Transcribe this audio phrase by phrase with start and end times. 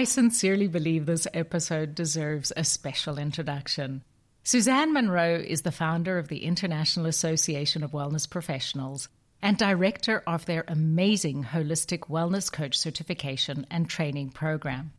[0.00, 4.02] I sincerely believe this episode deserves a special introduction.
[4.42, 9.10] Suzanne Monroe is the founder of the International Association of Wellness Professionals
[9.42, 14.94] and director of their amazing Holistic Wellness Coach certification and training program.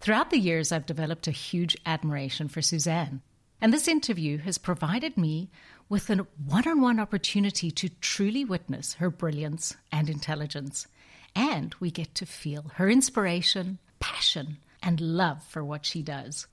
[0.00, 3.20] Throughout the years, I've developed a huge admiration for Suzanne,
[3.60, 5.50] and this interview has provided me
[5.90, 10.86] with a one on one opportunity to truly witness her brilliance and intelligence.
[11.36, 16.46] And we get to feel her inspiration, passion, and love for what she does.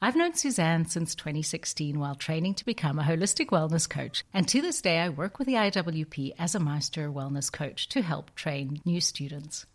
[0.00, 4.62] I've known Suzanne since 2016 while training to become a holistic wellness coach, and to
[4.62, 8.80] this day I work with the IAWP as a master wellness coach to help train
[8.84, 9.66] new students.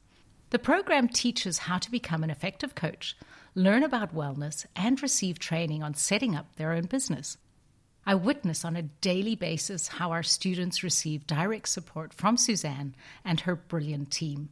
[0.52, 3.18] The program teaches how to become an effective coach,
[3.54, 7.38] learn about wellness, and receive training on setting up their own business.
[8.06, 13.42] I witness on a daily basis how our students receive direct support from Suzanne and
[13.42, 14.50] her brilliant team.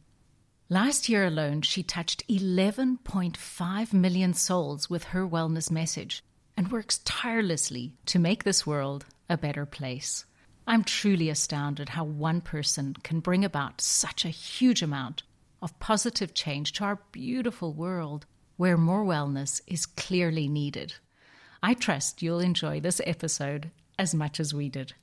[0.72, 6.24] Last year alone, she touched 11.5 million souls with her wellness message
[6.56, 10.24] and works tirelessly to make this world a better place.
[10.66, 15.24] I'm truly astounded how one person can bring about such a huge amount
[15.60, 18.24] of positive change to our beautiful world
[18.56, 20.94] where more wellness is clearly needed.
[21.62, 24.94] I trust you'll enjoy this episode as much as we did.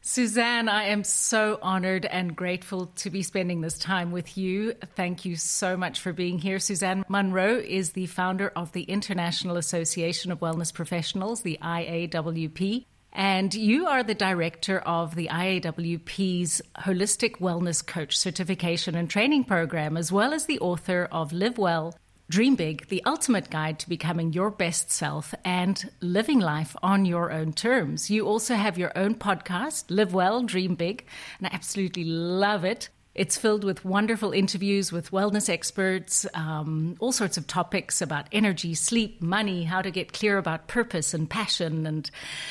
[0.00, 4.74] Suzanne, I am so honored and grateful to be spending this time with you.
[4.94, 6.58] Thank you so much for being here.
[6.58, 12.86] Suzanne Monroe is the founder of the International Association of Wellness Professionals, the IAWP.
[13.12, 19.96] And you are the director of the IAWP's Holistic Wellness Coach Certification and Training Program,
[19.96, 21.94] as well as the author of Live Well,
[22.30, 27.32] Dream Big, the ultimate guide to becoming your best self and living life on your
[27.32, 28.10] own terms.
[28.10, 31.06] You also have your own podcast, Live Well, Dream Big,
[31.38, 32.90] and I absolutely love it.
[33.14, 38.74] It's filled with wonderful interviews with wellness experts, um, all sorts of topics about energy,
[38.74, 42.10] sleep, money, how to get clear about purpose and passion and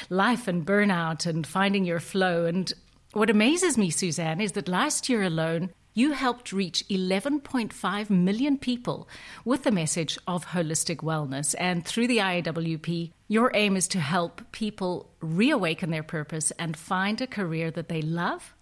[0.09, 2.45] life and burnout and finding your flow.
[2.45, 2.73] And
[3.13, 9.09] what amazes me, Suzanne, is that last year alone, you helped reach 11.5 million people
[9.43, 11.55] with the message of holistic wellness.
[11.57, 17.19] And through the IAWP, your aim is to help people reawaken their purpose and find
[17.19, 18.53] a career that they love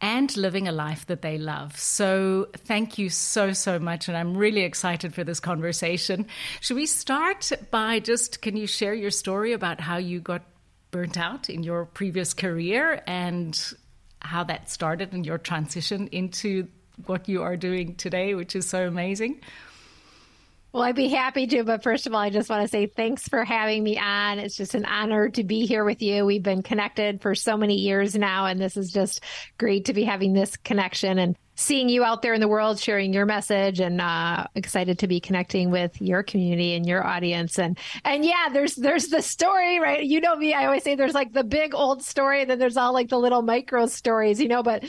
[0.00, 1.78] and living a life that they love.
[1.78, 4.08] So, thank you so, so much.
[4.08, 6.26] And I'm really excited for this conversation.
[6.60, 10.42] Should we start by just, can you share your story about how you got
[10.90, 13.74] burnt out in your previous career and
[14.24, 16.66] how that started and your transition into
[17.06, 19.40] what you are doing today, which is so amazing.
[20.74, 23.28] Well, I'd be happy to, but first of all, I just want to say thanks
[23.28, 24.40] for having me on.
[24.40, 26.26] It's just an honor to be here with you.
[26.26, 29.22] We've been connected for so many years now, and this is just
[29.56, 33.12] great to be having this connection and seeing you out there in the world sharing
[33.12, 37.78] your message and uh, excited to be connecting with your community and your audience and
[38.04, 41.32] and yeah there's there's the story right you know me i always say there's like
[41.32, 44.64] the big old story and then there's all like the little micro stories you know
[44.64, 44.82] but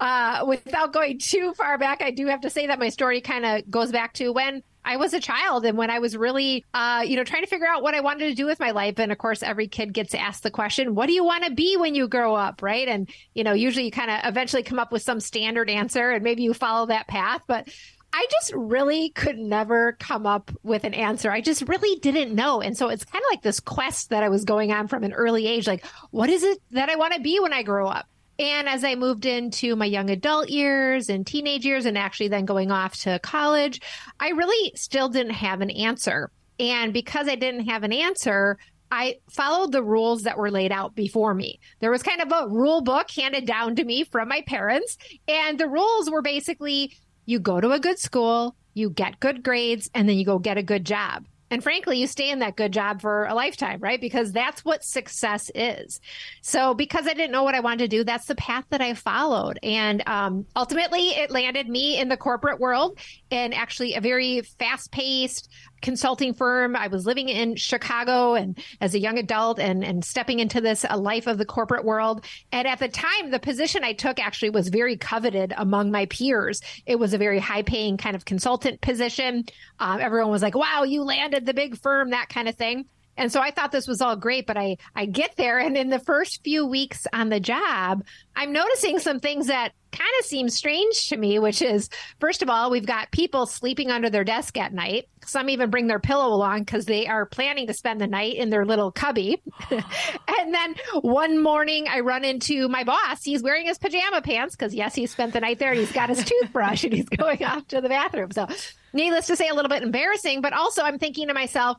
[0.00, 3.44] uh, without going too far back, I do have to say that my story kind
[3.44, 7.04] of goes back to when I was a child and when I was really, uh,
[7.06, 8.98] you know, trying to figure out what I wanted to do with my life.
[8.98, 11.76] And of course, every kid gets asked the question, what do you want to be
[11.76, 12.62] when you grow up?
[12.62, 12.88] Right.
[12.88, 16.24] And, you know, usually you kind of eventually come up with some standard answer and
[16.24, 17.42] maybe you follow that path.
[17.46, 17.68] But
[18.14, 21.30] I just really could never come up with an answer.
[21.30, 22.62] I just really didn't know.
[22.62, 25.12] And so it's kind of like this quest that I was going on from an
[25.12, 25.66] early age.
[25.66, 28.06] Like, what is it that I want to be when I grow up?
[28.38, 32.44] And as I moved into my young adult years and teenage years, and actually then
[32.44, 33.80] going off to college,
[34.20, 36.30] I really still didn't have an answer.
[36.60, 38.58] And because I didn't have an answer,
[38.90, 41.60] I followed the rules that were laid out before me.
[41.80, 44.96] There was kind of a rule book handed down to me from my parents.
[45.26, 49.90] And the rules were basically you go to a good school, you get good grades,
[49.94, 51.26] and then you go get a good job.
[51.50, 54.00] And frankly, you stay in that good job for a lifetime, right?
[54.00, 56.00] Because that's what success is.
[56.42, 58.94] So because I didn't know what I wanted to do, that's the path that I
[58.94, 59.58] followed.
[59.62, 62.98] And um, ultimately, it landed me in the corporate world
[63.30, 65.48] and actually a very fast paced,
[65.80, 66.76] consulting firm.
[66.76, 70.84] I was living in Chicago and as a young adult and, and stepping into this
[70.88, 72.24] a life of the corporate world.
[72.52, 76.60] And at the time, the position I took actually was very coveted among my peers.
[76.86, 79.44] It was a very high paying kind of consultant position.
[79.78, 82.86] Um, everyone was like, wow, you landed the big firm, that kind of thing.
[83.18, 85.90] And so I thought this was all great, but I, I get there and in
[85.90, 88.04] the first few weeks on the job,
[88.36, 91.88] I'm noticing some things that kind of seem strange to me, which is
[92.20, 95.08] first of all, we've got people sleeping under their desk at night.
[95.24, 98.50] Some even bring their pillow along because they are planning to spend the night in
[98.50, 99.42] their little cubby.
[99.70, 103.24] and then one morning I run into my boss.
[103.24, 106.08] He's wearing his pajama pants because yes, he spent the night there and he's got
[106.08, 108.30] his toothbrush and he's going off to the bathroom.
[108.30, 108.46] So
[108.92, 111.78] needless to say, a little bit embarrassing, but also I'm thinking to myself,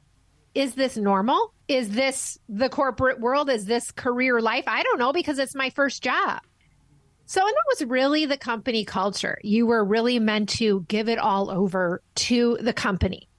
[0.60, 1.54] is this normal?
[1.70, 3.50] Is this the corporate world?
[3.50, 4.66] Is this career life?
[4.68, 6.42] I don't know because it's my first job.
[7.28, 9.38] So, and that was really the company culture.
[9.42, 13.30] You were really meant to give it all over to the company.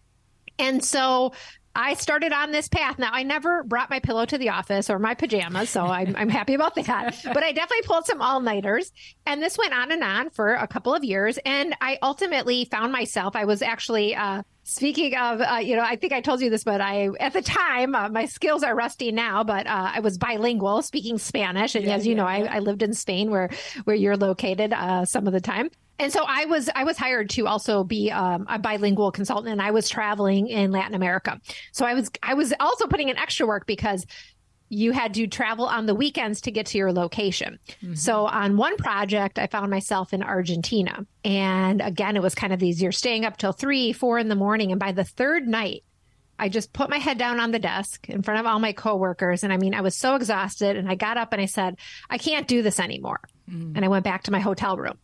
[0.58, 1.32] And so
[1.74, 2.98] I started on this path.
[2.98, 6.28] Now, I never brought my pillow to the office or my pajamas, so I'm, I'm
[6.28, 7.16] happy about that.
[7.24, 8.92] But I definitely pulled some all nighters.
[9.26, 11.38] And this went on and on for a couple of years.
[11.44, 15.96] And I ultimately found myself, I was actually, uh, Speaking of, uh, you know, I
[15.96, 19.10] think I told you this, but I, at the time, uh, my skills are rusty
[19.10, 22.52] now, but uh, I was bilingual, speaking Spanish, and yeah, as you yeah, know, yeah.
[22.52, 23.50] I, I, lived in Spain, where
[23.82, 25.70] where you're located, uh, some of the time.
[26.00, 29.60] And so I was I was hired to also be um, a bilingual consultant, and
[29.60, 31.38] I was traveling in Latin America.
[31.72, 34.06] So I was I was also putting in extra work because
[34.70, 37.58] you had to travel on the weekends to get to your location.
[37.82, 37.94] Mm-hmm.
[37.94, 41.04] So on one project, I found myself in Argentina.
[41.24, 44.36] And again, it was kind of these you're staying up till three, four in the
[44.36, 44.70] morning.
[44.70, 45.82] And by the third night,
[46.38, 49.42] I just put my head down on the desk in front of all my coworkers.
[49.42, 50.76] And I mean, I was so exhausted.
[50.76, 51.76] And I got up and I said,
[52.08, 53.20] I can't do this anymore.
[53.50, 53.72] Mm.
[53.74, 54.98] And I went back to my hotel room.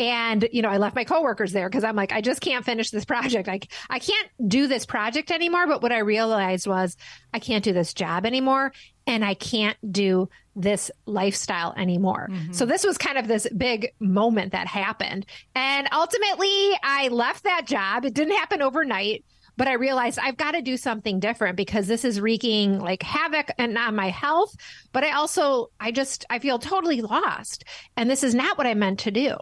[0.00, 2.88] And, you know, I left my coworkers there because I'm like, I just can't finish
[2.88, 3.46] this project.
[3.46, 5.66] Like, I can't do this project anymore.
[5.66, 6.96] But what I realized was
[7.34, 8.72] I can't do this job anymore
[9.06, 12.28] and I can't do this lifestyle anymore.
[12.30, 12.52] Mm-hmm.
[12.52, 15.26] So this was kind of this big moment that happened.
[15.54, 18.06] And ultimately I left that job.
[18.06, 19.24] It didn't happen overnight
[19.56, 23.50] but I realized I've got to do something different because this is wreaking like havoc
[23.58, 24.56] and on my health.
[24.90, 27.64] But I also, I just, I feel totally lost.
[27.94, 29.36] And this is not what I meant to do.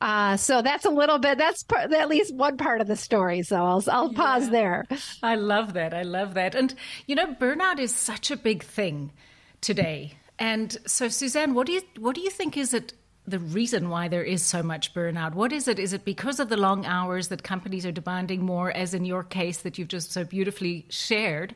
[0.00, 3.42] Uh, so that's a little bit, that's part, at least one part of the story.
[3.42, 4.50] So I'll, I'll pause yeah.
[4.50, 4.86] there.
[5.22, 5.92] I love that.
[5.92, 6.54] I love that.
[6.54, 6.74] And,
[7.06, 9.12] you know, burnout is such a big thing
[9.60, 10.14] today.
[10.38, 12.94] And so, Suzanne, what do you, what do you think is it
[13.26, 15.34] the reason why there is so much burnout?
[15.34, 15.78] What is it?
[15.78, 19.22] Is it because of the long hours that companies are demanding more, as in your
[19.22, 21.54] case that you've just so beautifully shared?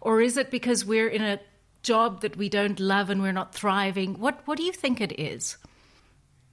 [0.00, 1.40] Or is it because we're in a
[1.82, 4.20] job that we don't love and we're not thriving?
[4.20, 5.56] What, what do you think it is?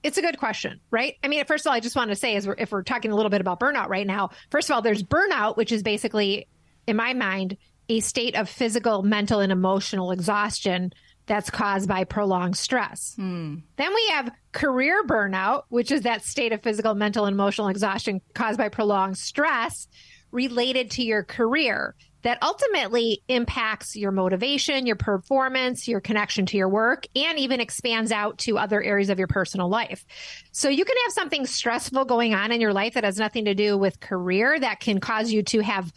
[0.02, 1.16] It's a good question, right?
[1.22, 3.16] I mean, first of all, I just want to say, is if we're talking a
[3.16, 6.46] little bit about burnout right now, first of all, there's burnout, which is basically,
[6.86, 7.56] in my mind,
[7.88, 10.92] a state of physical, mental, and emotional exhaustion
[11.26, 13.14] that's caused by prolonged stress.
[13.16, 13.56] Hmm.
[13.76, 18.20] Then we have career burnout, which is that state of physical, mental, and emotional exhaustion
[18.34, 19.88] caused by prolonged stress
[20.30, 26.68] related to your career that ultimately impacts your motivation, your performance, your connection to your
[26.68, 30.04] work, and even expands out to other areas of your personal life.
[30.50, 33.54] So you can have something stressful going on in your life that has nothing to
[33.54, 35.92] do with career that can cause you to have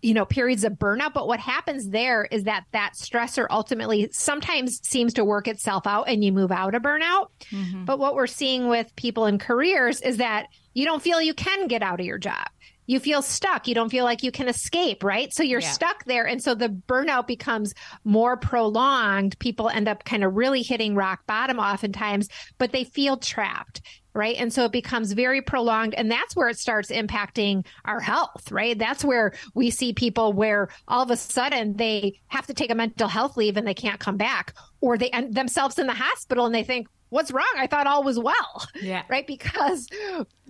[0.00, 4.80] you know periods of burnout but what happens there is that that stressor ultimately sometimes
[4.86, 7.84] seems to work itself out and you move out of burnout mm-hmm.
[7.84, 11.66] but what we're seeing with people in careers is that you don't feel you can
[11.66, 12.46] get out of your job
[12.88, 13.68] you feel stuck.
[13.68, 15.32] You don't feel like you can escape, right?
[15.32, 15.70] So you're yeah.
[15.70, 16.26] stuck there.
[16.26, 19.38] And so the burnout becomes more prolonged.
[19.38, 23.82] People end up kind of really hitting rock bottom oftentimes, but they feel trapped.
[24.14, 24.36] Right.
[24.36, 25.94] And so it becomes very prolonged.
[25.94, 28.76] And that's where it starts impacting our health, right?
[28.76, 32.74] That's where we see people where all of a sudden they have to take a
[32.74, 36.46] mental health leave and they can't come back, or they end themselves in the hospital
[36.46, 37.52] and they think, what's wrong?
[37.56, 38.66] I thought all was well.
[38.80, 39.02] Yeah.
[39.08, 39.26] Right.
[39.26, 39.88] Because,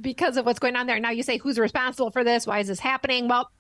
[0.00, 1.00] because of what's going on there.
[1.00, 2.46] Now you say, who's responsible for this?
[2.46, 3.28] Why is this happening?
[3.28, 3.50] Well,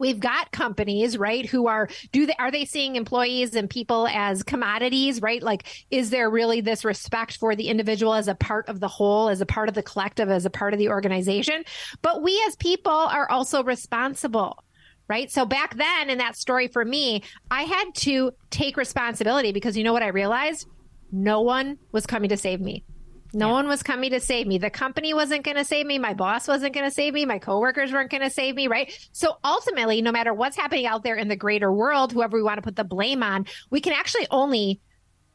[0.00, 4.42] we've got companies right who are do they are they seeing employees and people as
[4.42, 8.80] commodities right like is there really this respect for the individual as a part of
[8.80, 11.62] the whole as a part of the collective as a part of the organization
[12.02, 14.64] but we as people are also responsible
[15.06, 19.76] right so back then in that story for me i had to take responsibility because
[19.76, 20.66] you know what i realized
[21.12, 22.84] no one was coming to save me.
[23.32, 23.52] No yeah.
[23.52, 24.58] one was coming to save me.
[24.58, 25.98] The company wasn't going to save me.
[25.98, 27.24] My boss wasn't going to save me.
[27.24, 28.66] My coworkers weren't going to save me.
[28.66, 28.92] Right.
[29.12, 32.58] So ultimately, no matter what's happening out there in the greater world, whoever we want
[32.58, 34.80] to put the blame on, we can actually only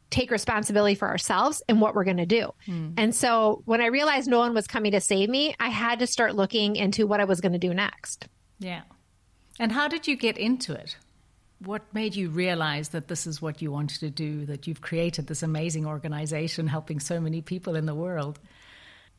[0.10, 2.52] take responsibility for ourselves and what we're going to do.
[2.66, 2.92] Hmm.
[2.98, 6.08] And so when I realized no one was coming to save me, I had to
[6.08, 8.28] start looking into what I was going to do next.
[8.60, 8.82] Yeah.
[9.60, 10.98] And how did you get into it?
[11.66, 15.28] What made you realize that this is what you wanted to do, that you've created
[15.28, 18.40] this amazing organization helping so many people in the world?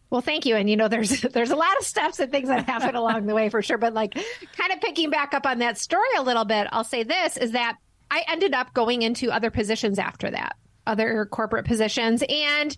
[0.09, 0.57] Well, thank you.
[0.57, 3.35] And you know, there's there's a lot of steps and things that happen along the
[3.35, 3.79] way for sure.
[3.79, 7.03] But like kind of picking back up on that story a little bit, I'll say
[7.03, 7.77] this is that
[8.11, 12.77] I ended up going into other positions after that, other corporate positions, and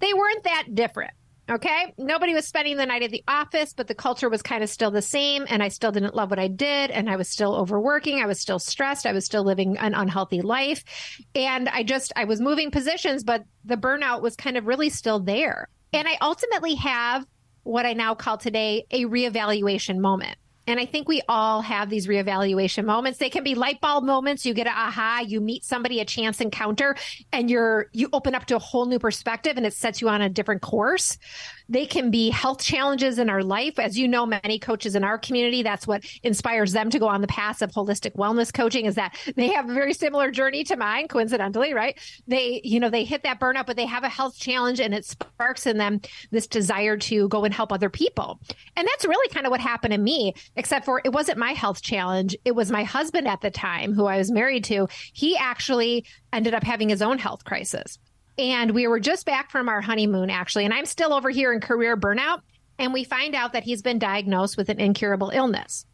[0.00, 1.12] they weren't that different.
[1.52, 1.92] Okay.
[1.98, 4.90] Nobody was spending the night at the office, but the culture was kind of still
[4.90, 5.44] the same.
[5.50, 6.90] And I still didn't love what I did.
[6.90, 8.22] And I was still overworking.
[8.22, 9.04] I was still stressed.
[9.04, 10.82] I was still living an unhealthy life.
[11.34, 15.20] And I just, I was moving positions, but the burnout was kind of really still
[15.20, 15.68] there.
[15.92, 17.26] And I ultimately have
[17.64, 20.38] what I now call today a reevaluation moment.
[20.66, 23.18] And I think we all have these reevaluation moments.
[23.18, 24.46] They can be light bulb moments.
[24.46, 26.94] You get an aha, you meet somebody, a chance encounter,
[27.32, 30.22] and you're, you open up to a whole new perspective and it sets you on
[30.22, 31.18] a different course.
[31.72, 33.78] They can be health challenges in our life.
[33.78, 37.22] As you know, many coaches in our community, that's what inspires them to go on
[37.22, 40.76] the path of holistic wellness coaching is that they have a very similar journey to
[40.76, 41.98] mine, coincidentally, right?
[42.28, 45.06] They, you know, they hit that burnout, but they have a health challenge and it
[45.06, 48.38] sparks in them this desire to go and help other people.
[48.76, 51.80] And that's really kind of what happened to me, except for it wasn't my health
[51.80, 52.36] challenge.
[52.44, 54.88] It was my husband at the time who I was married to.
[55.14, 57.98] He actually ended up having his own health crisis.
[58.38, 60.64] And we were just back from our honeymoon, actually.
[60.64, 62.40] And I'm still over here in career burnout.
[62.78, 65.84] And we find out that he's been diagnosed with an incurable illness.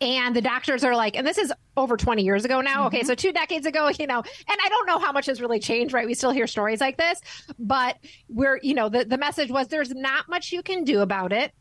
[0.00, 2.86] And the doctors are like, and this is over 20 years ago now.
[2.86, 2.96] Mm-hmm.
[2.96, 3.02] Okay.
[3.04, 5.94] So two decades ago, you know, and I don't know how much has really changed,
[5.94, 6.06] right?
[6.06, 7.20] We still hear stories like this,
[7.58, 7.96] but
[8.28, 11.52] we're, you know, the, the message was there's not much you can do about it.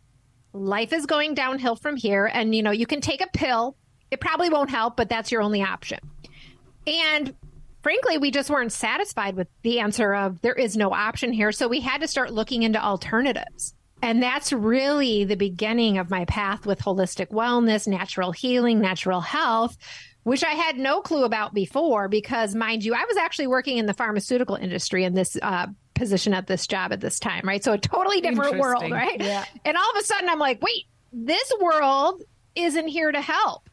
[0.51, 2.29] Life is going downhill from here.
[2.31, 3.75] And, you know, you can take a pill.
[4.11, 5.99] It probably won't help, but that's your only option.
[6.85, 7.33] And
[7.83, 11.51] frankly, we just weren't satisfied with the answer of there is no option here.
[11.51, 13.75] So we had to start looking into alternatives.
[14.01, 19.77] And that's really the beginning of my path with holistic wellness, natural healing, natural health,
[20.23, 23.85] which I had no clue about before because, mind you, I was actually working in
[23.85, 27.63] the pharmaceutical industry in this uh, position at this job at this time, right?
[27.63, 29.21] So a totally different world, right?
[29.21, 29.45] Yeah.
[29.63, 32.23] And all of a sudden I'm like, wait, this world
[32.55, 33.69] isn't here to help.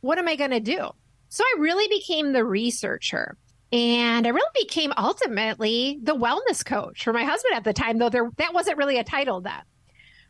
[0.00, 0.90] What am I going to do?
[1.28, 3.36] So I really became the researcher.
[3.70, 8.08] And I really became ultimately the wellness coach for my husband at the time, though
[8.08, 9.60] there that wasn't really a title then.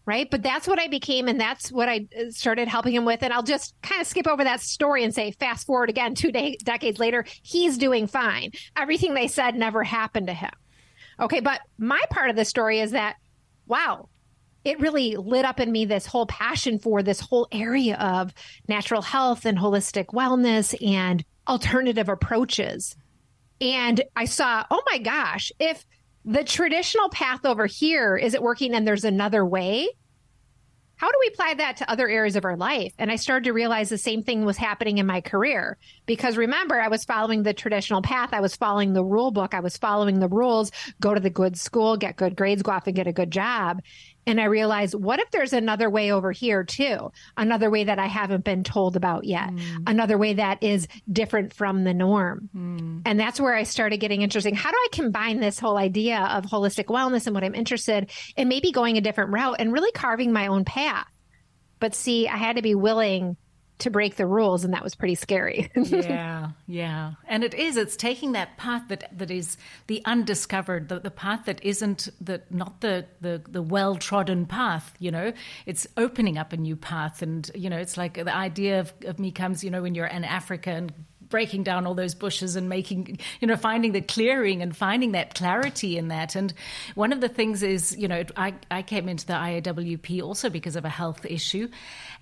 [0.05, 0.29] Right.
[0.31, 1.29] But that's what I became.
[1.29, 3.23] And that's what I uh, started helping him with.
[3.23, 6.33] And I'll just kind of skip over that story and say, fast forward again, two
[6.33, 8.53] de- decades later, he's doing fine.
[8.75, 10.51] Everything they said never happened to him.
[11.21, 11.41] Okay.
[11.41, 13.17] But my part of the story is that,
[13.67, 14.09] wow,
[14.65, 18.33] it really lit up in me this whole passion for this whole area of
[18.67, 22.97] natural health and holistic wellness and alternative approaches
[23.61, 25.85] and I saw, oh my gosh, if
[26.25, 29.89] the traditional path over here isn't working and there's another way,
[30.99, 32.93] how do we apply that to other areas of our life?
[32.99, 35.79] And I started to realize the same thing was happening in my career.
[36.07, 38.31] Because remember, I was following the traditional path.
[38.33, 39.55] I was following the rule book.
[39.55, 42.89] I was following the rules, go to the good school, get good grades, go off
[42.89, 43.81] and get a good job.
[44.29, 47.11] And I realized, what if there's another way over here too?
[47.37, 49.51] Another way that I haven't been told about yet.
[49.51, 49.85] Mm.
[49.87, 52.51] Another way that is different from the norm.
[52.55, 53.03] Mm.
[53.07, 54.55] And that's where I started getting interesting.
[54.55, 58.09] How do I combine this whole idea of holistic wellness and what I'm interested in
[58.37, 61.07] and maybe going a different route and really carving my own path?
[61.81, 63.37] But see, I had to be willing
[63.79, 65.71] to break the rules and that was pretty scary.
[65.77, 67.13] yeah, yeah.
[67.27, 69.57] And it is, it's taking that path that, that is
[69.87, 74.95] the undiscovered, the, the path that isn't the not the, the, the well trodden path,
[74.99, 75.33] you know.
[75.67, 79.19] It's opening up a new path and you know, it's like the idea of, of
[79.19, 80.93] me comes, you know, when you're in Africa and
[81.29, 85.35] breaking down all those bushes and making, you know, finding the clearing and finding that
[85.35, 86.35] clarity in that.
[86.35, 86.53] And
[86.95, 90.77] one of the things is, you know, I, I came into the IAWP also because
[90.77, 91.69] of a health issue.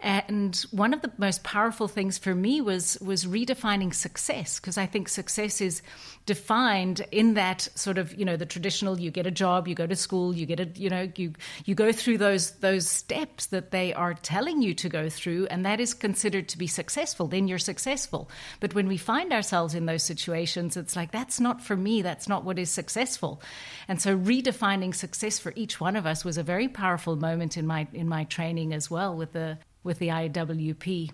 [0.01, 4.87] And one of the most powerful things for me was was redefining success because I
[4.87, 5.83] think success is
[6.27, 9.87] defined in that sort of you know the traditional you get a job you go
[9.87, 11.33] to school you get a you know you
[11.65, 15.65] you go through those those steps that they are telling you to go through and
[15.65, 19.87] that is considered to be successful then you're successful but when we find ourselves in
[19.87, 23.41] those situations it's like that's not for me that's not what is successful
[23.89, 27.67] and so redefining success for each one of us was a very powerful moment in
[27.67, 31.11] my in my training as well with the with the IAWP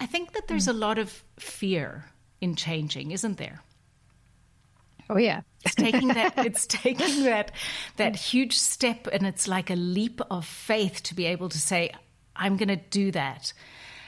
[0.00, 0.70] I think that there's mm.
[0.70, 2.06] a lot of fear
[2.40, 3.62] in changing isn't there
[5.10, 5.42] Oh yeah.
[5.64, 7.52] it's taking that it's taking that
[7.96, 11.92] that huge step and it's like a leap of faith to be able to say
[12.36, 13.52] I'm going to do that.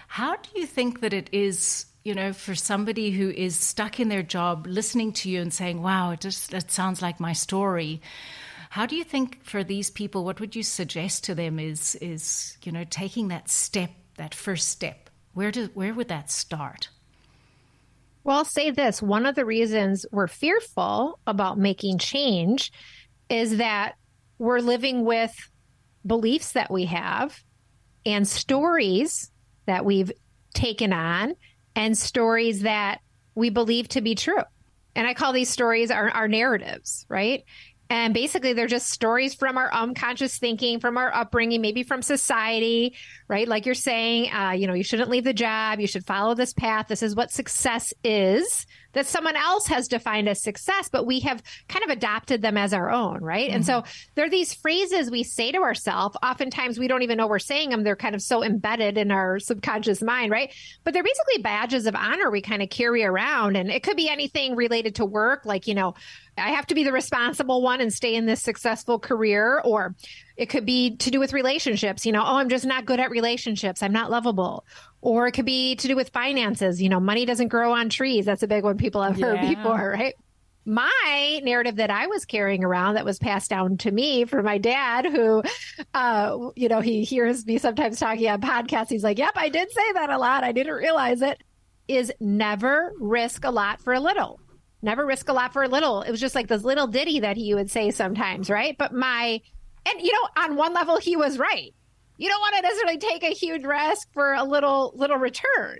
[0.09, 4.11] How do you think that it is, you know, for somebody who is stuck in
[4.11, 8.03] their job listening to you and saying, "Wow, it just that sounds like my story."
[8.71, 12.59] How do you think for these people what would you suggest to them is is,
[12.63, 15.09] you know, taking that step, that first step?
[15.33, 16.91] Where do where would that start?
[18.23, 22.71] Well, I'll say this one of the reasons we're fearful about making change
[23.31, 23.95] is that
[24.39, 25.33] we're living with
[26.07, 27.43] beliefs that we have
[28.05, 29.31] and stories
[29.65, 30.13] that we've
[30.53, 31.35] taken on
[31.77, 33.01] and stories that
[33.35, 34.43] we believe to be true.
[34.97, 37.45] And I call these stories our, our narratives, right?
[37.91, 42.95] And basically, they're just stories from our unconscious thinking, from our upbringing, maybe from society,
[43.29, 43.47] right?
[43.47, 45.81] Like you're saying, uh, you know, you shouldn't leave the job.
[45.81, 46.89] You should follow this path.
[46.89, 51.43] This is what success is that someone else has defined as success, but we have
[51.69, 53.49] kind of adopted them as our own, right?
[53.49, 53.57] Mm-hmm.
[53.57, 54.11] And so mm-hmm.
[54.15, 56.17] there are these phrases we say to ourselves.
[56.23, 57.83] Oftentimes we don't even know we're saying them.
[57.83, 60.53] They're kind of so embedded in our subconscious mind, right?
[60.85, 63.57] But they're basically badges of honor we kind of carry around.
[63.57, 65.95] And it could be anything related to work, like, you know,
[66.37, 69.95] I have to be the responsible one and stay in this successful career, or
[70.37, 72.05] it could be to do with relationships.
[72.05, 73.83] You know, oh, I'm just not good at relationships.
[73.83, 74.65] I'm not lovable.
[75.01, 76.81] Or it could be to do with finances.
[76.81, 78.25] You know, money doesn't grow on trees.
[78.25, 79.55] That's a big one people have heard yeah.
[79.55, 80.15] before, right?
[80.67, 84.59] my narrative that I was carrying around that was passed down to me from my
[84.59, 85.43] dad, who,
[85.95, 88.89] uh, you know, he hears me sometimes talking on podcasts.
[88.89, 90.45] He's like, yep, I did say that a lot.
[90.45, 91.43] I didn't realize it
[91.87, 94.41] is never risk a lot for a little.
[94.85, 96.03] Never risk a lot for a little.
[96.03, 98.77] It was just like this little ditty that he would say sometimes, right?
[98.77, 99.41] But my
[99.87, 101.75] and you know, on one level, he was right.
[102.19, 105.79] You don't want to necessarily take a huge risk for a little little return.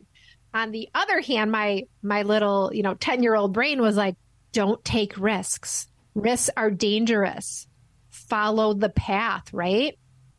[0.55, 4.17] On the other hand, my my little you know ten year old brain was like,
[4.53, 5.87] don't take risks.
[6.15, 7.67] Risks are dangerous.
[8.09, 9.99] Follow the path, right?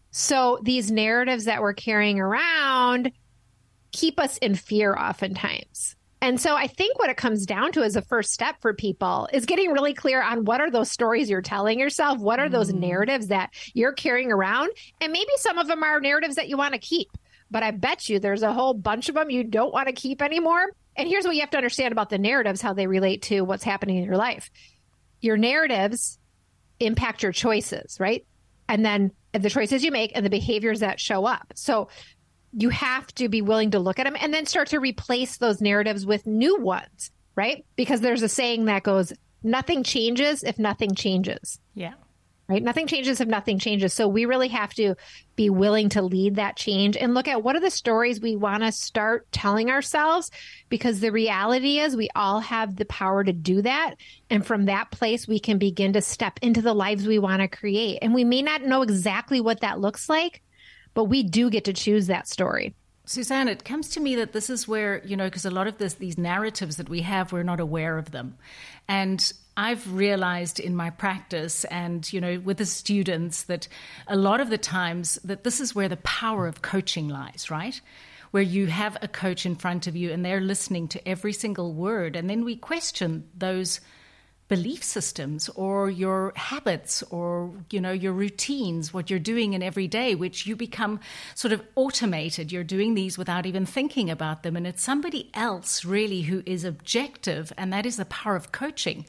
[0.10, 3.12] So these narratives that we're carrying around
[3.92, 5.96] keep us in fear oftentimes.
[6.22, 9.30] And so I think what it comes down to as a first step for people
[9.32, 12.20] is getting really clear on what are those stories you're telling yourself?
[12.20, 12.80] What are those mm.
[12.80, 14.72] narratives that you're carrying around?
[15.02, 17.10] And maybe some of them are narratives that you want to keep.
[17.52, 20.22] But I bet you there's a whole bunch of them you don't want to keep
[20.22, 20.66] anymore.
[20.96, 23.64] And here's what you have to understand about the narratives, how they relate to what's
[23.64, 24.50] happening in your life.
[25.22, 26.18] Your narratives
[26.80, 28.26] impact your choices, right?
[28.68, 31.54] And then the choices you make and the behaviors that show up.
[31.56, 31.90] So
[32.58, 35.62] you have to be willing to look at them and then start to replace those
[35.62, 37.66] narratives with new ones, right?
[37.76, 39.12] Because there's a saying that goes,
[39.44, 41.60] nothing changes if nothing changes.
[41.74, 41.94] Yeah.
[42.48, 42.62] Right?
[42.62, 43.92] Nothing changes if nothing changes.
[43.92, 44.94] So we really have to
[45.36, 48.62] be willing to lead that change and look at what are the stories we want
[48.62, 50.30] to start telling ourselves
[50.70, 53.96] because the reality is we all have the power to do that.
[54.30, 57.48] And from that place, we can begin to step into the lives we want to
[57.48, 57.98] create.
[58.04, 60.44] And we may not know exactly what that looks like,
[60.96, 62.74] but we do get to choose that story.
[63.06, 65.78] Suzanne, it comes to me that this is where, you know, because a lot of
[65.78, 68.36] this, these narratives that we have, we're not aware of them.
[68.88, 73.68] And I've realized in my practice and, you know, with the students that
[74.08, 77.80] a lot of the times that this is where the power of coaching lies, right?
[78.32, 81.74] Where you have a coach in front of you and they're listening to every single
[81.74, 82.16] word.
[82.16, 83.82] And then we question those
[84.48, 89.88] belief systems or your habits or you know your routines what you're doing in every
[89.88, 91.00] day which you become
[91.34, 92.52] sort of automated.
[92.52, 94.56] You're doing these without even thinking about them.
[94.56, 99.06] And it's somebody else really who is objective and that is the power of coaching.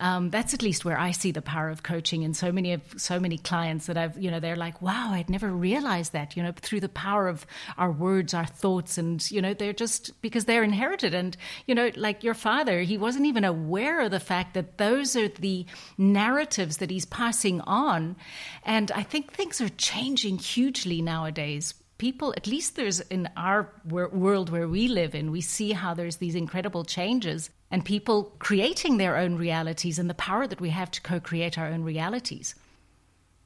[0.00, 2.82] Um, that's at least where I see the power of coaching and so many of
[2.96, 6.42] so many clients that I've you know they're like wow I'd never realized that you
[6.42, 7.46] know through the power of
[7.78, 11.14] our words our thoughts and you know they're just because they're inherited.
[11.14, 14.78] And you know like your father he wasn't even aware of the fact that that
[14.78, 15.66] those are the
[15.98, 18.16] narratives that he's passing on.
[18.64, 21.74] And I think things are changing hugely nowadays.
[21.98, 26.16] People, at least there's in our world where we live in, we see how there's
[26.16, 30.90] these incredible changes and people creating their own realities and the power that we have
[30.92, 32.54] to co create our own realities.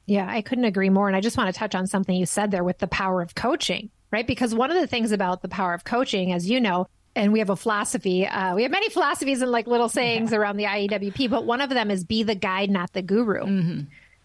[0.05, 1.07] Yeah, I couldn't agree more.
[1.07, 3.35] And I just want to touch on something you said there with the power of
[3.35, 4.25] coaching, right?
[4.25, 6.87] Because one of the things about the power of coaching, as you know,
[7.19, 8.25] and we have a philosophy.
[8.25, 10.37] Uh, we have many philosophies and like little sayings yeah.
[10.37, 13.43] around the IAWP, but one of them is be the guide, not the guru.
[13.43, 13.81] Mm-hmm.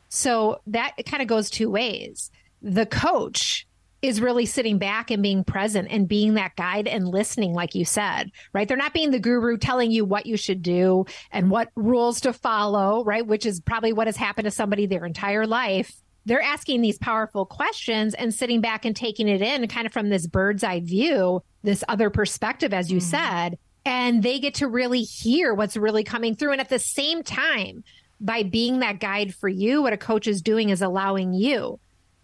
[0.09, 2.31] So that kind of goes two ways.
[2.63, 3.67] The coach
[4.01, 7.85] is really sitting back and being present and being that guide and listening, like you
[7.85, 8.69] said, right?
[8.69, 12.33] They're not being the guru telling you what you should do and what rules to
[12.33, 13.27] follow, right?
[13.27, 17.45] Which is probably what has happened to somebody their entire life they're asking these powerful
[17.45, 21.43] questions and sitting back and taking it in kind of from this bird's eye view,
[21.63, 23.03] this other perspective, as you mm.
[23.03, 23.59] said.
[23.85, 26.53] And they get to really hear what's really coming through.
[26.53, 27.85] And at the same time,
[28.21, 31.79] by being that guide for you, what a coach is doing is allowing you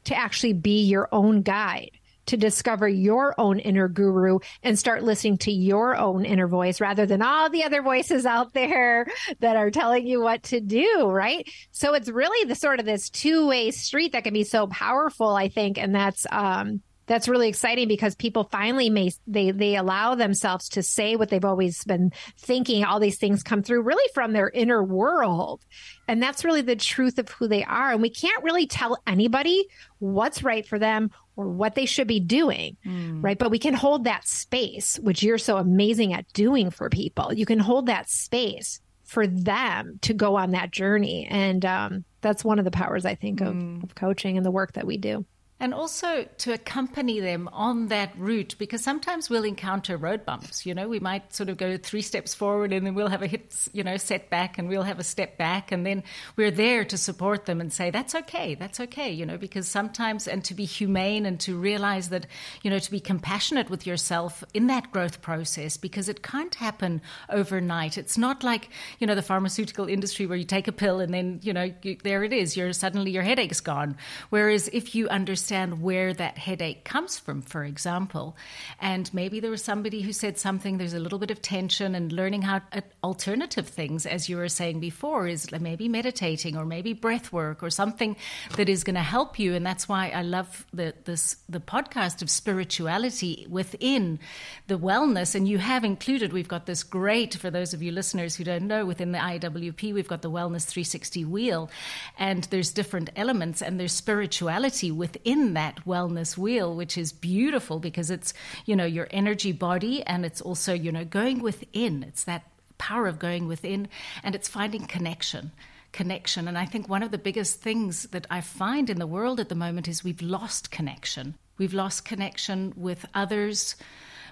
[0.05, 1.91] to actually be your own guide
[2.31, 7.05] to discover your own inner guru and start listening to your own inner voice rather
[7.05, 9.07] than all the other voices out there
[9.41, 11.49] that are telling you what to do, right?
[11.73, 15.35] So it's really the sort of this two way street that can be so powerful,
[15.35, 15.77] I think.
[15.77, 20.81] And that's, um, that's really exciting because people finally may they they allow themselves to
[20.81, 24.81] say what they've always been thinking all these things come through really from their inner
[24.81, 25.61] world
[26.07, 29.67] and that's really the truth of who they are and we can't really tell anybody
[29.99, 33.23] what's right for them or what they should be doing, mm.
[33.23, 33.39] right?
[33.39, 37.33] But we can hold that space, which you're so amazing at doing for people.
[37.33, 41.27] You can hold that space for them to go on that journey.
[41.29, 43.83] And um, that's one of the powers, I think, of, mm.
[43.83, 45.25] of coaching and the work that we do.
[45.61, 50.65] And also to accompany them on that route, because sometimes we'll encounter road bumps.
[50.65, 53.27] You know, we might sort of go three steps forward and then we'll have a
[53.27, 55.71] hit, you know, setback and we'll have a step back.
[55.71, 56.03] And then
[56.35, 60.27] we're there to support them and say, that's okay, that's okay, you know, because sometimes,
[60.27, 62.27] and to be humane and to realize that,
[62.63, 67.03] you know, to be compassionate with yourself in that growth process, because it can't happen
[67.29, 67.99] overnight.
[67.99, 71.41] It's not like, you know, the pharmaceutical industry where you take a pill and then,
[71.43, 73.99] you know, you, there it is, you're suddenly your headache's gone.
[74.31, 78.37] Whereas if you understand understand where that headache comes from, for example.
[78.81, 82.13] And maybe there was somebody who said something, there's a little bit of tension, and
[82.13, 86.93] learning how uh, alternative things, as you were saying before, is maybe meditating or maybe
[86.93, 88.17] breath work or something
[88.57, 89.55] that is going to help you.
[89.55, 94.21] And that's why I love the, this, the podcast of spirituality within
[94.69, 95.35] the wellness.
[95.35, 98.69] And you have included, we've got this great, for those of you listeners who don't
[98.69, 101.71] know, within the IAWP, we've got the Wellness 360 wheel,
[102.19, 108.11] and there's different elements, and there's spirituality within that wellness wheel, which is beautiful because
[108.11, 108.33] it's,
[108.67, 112.03] you know, your energy body and it's also, you know, going within.
[112.03, 112.45] It's that
[112.79, 113.89] power of going within
[114.23, 115.53] and it's finding connection
[115.93, 116.47] connection.
[116.47, 119.49] And I think one of the biggest things that I find in the world at
[119.49, 121.35] the moment is we've lost connection.
[121.59, 123.77] We've lost connection with others.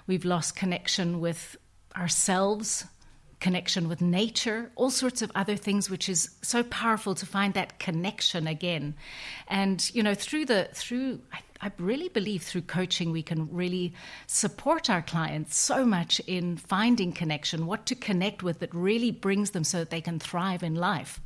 [0.07, 1.57] We've lost connection with
[1.95, 2.85] ourselves,
[3.39, 7.79] connection with nature, all sorts of other things, which is so powerful to find that
[7.79, 8.95] connection again.
[9.47, 11.21] And you know, through the through.
[11.33, 13.93] I, I really believe through coaching we can really
[14.27, 19.51] support our clients so much in finding connection, what to connect with that really brings
[19.51, 21.19] them so that they can thrive in life.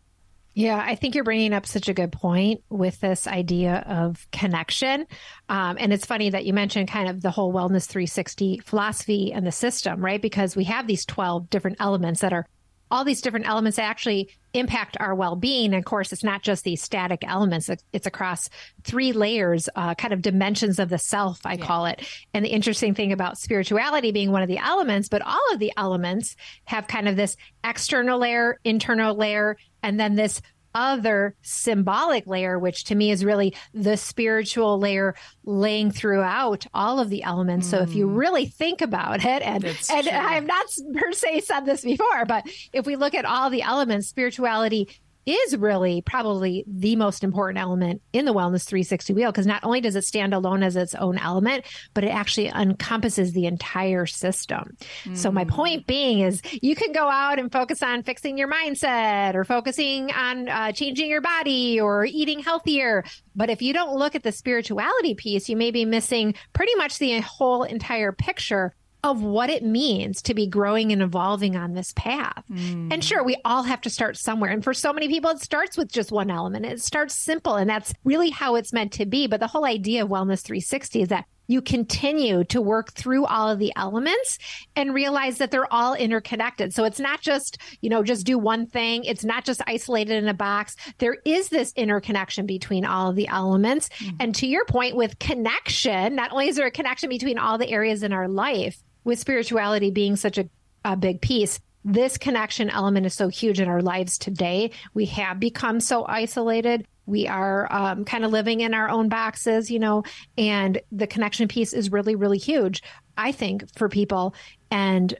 [0.56, 5.08] Yeah, I think you're bringing up such a good point with this idea of connection.
[5.50, 9.48] Um, and it's funny that you mentioned kind of the whole Wellness 360 philosophy and
[9.48, 10.22] the system, right?
[10.22, 12.46] Because we have these 12 different elements that are
[12.94, 15.74] all these different elements that actually impact our well-being.
[15.74, 18.50] And of course, it's not just these static elements; it's across
[18.84, 21.66] three layers, uh, kind of dimensions of the self, I yeah.
[21.66, 22.08] call it.
[22.36, 25.74] And the interesting thing about spirituality being one of the elements, but all of the
[25.76, 30.40] elements have kind of this external layer, internal layer, and then this
[30.76, 37.10] other symbolic layer, which to me is really the spiritual layer laying throughout all of
[37.10, 37.68] the elements.
[37.68, 37.72] Mm.
[37.72, 38.18] So if you mm.
[38.18, 42.46] really think about it, and, and I have not per se said this before, but
[42.72, 44.90] if we look at all the elements, spirituality
[45.26, 49.82] is really probably the most important element in the Wellness 360 wheel because not only
[49.82, 54.76] does it stand alone as its own element, but it actually encompasses the entire system.
[55.06, 55.18] Mm.
[55.18, 55.50] So, my mm.
[55.50, 60.12] point being is you can go out and focus on fixing your mindset or focusing
[60.12, 63.04] on uh, changing your body or eating healthier.
[63.36, 67.00] But if you don't look at the spirituality piece, you may be missing pretty much
[67.00, 71.94] the whole entire picture of what it means to be growing and evolving on this
[71.96, 72.44] path.
[72.50, 72.94] Mm.
[72.94, 74.50] And sure, we all have to start somewhere.
[74.50, 76.66] And for so many people, it starts with just one element.
[76.66, 79.28] It starts simple, and that's really how it's meant to be.
[79.28, 83.50] But the whole idea of Wellness 360 is that you continue to work through all
[83.50, 84.40] of the elements
[84.76, 86.74] and realize that they're all interconnected.
[86.74, 89.04] So it's not just, you know, just do one thing.
[89.04, 90.76] It's not just isolated in a box.
[91.00, 93.90] There is this interconnection between all of the elements.
[93.90, 94.16] Mm-hmm.
[94.22, 97.70] And to your point with connection, not only is there a connection between all the
[97.70, 100.50] areas in our life, with spirituality being such a,
[100.86, 104.72] a big piece, this connection element is so huge in our lives today.
[104.94, 106.88] We have become so isolated.
[107.06, 110.04] We are um, kind of living in our own boxes, you know,
[110.38, 112.82] and the connection piece is really, really huge,
[113.18, 114.34] I think, for people.
[114.72, 115.14] And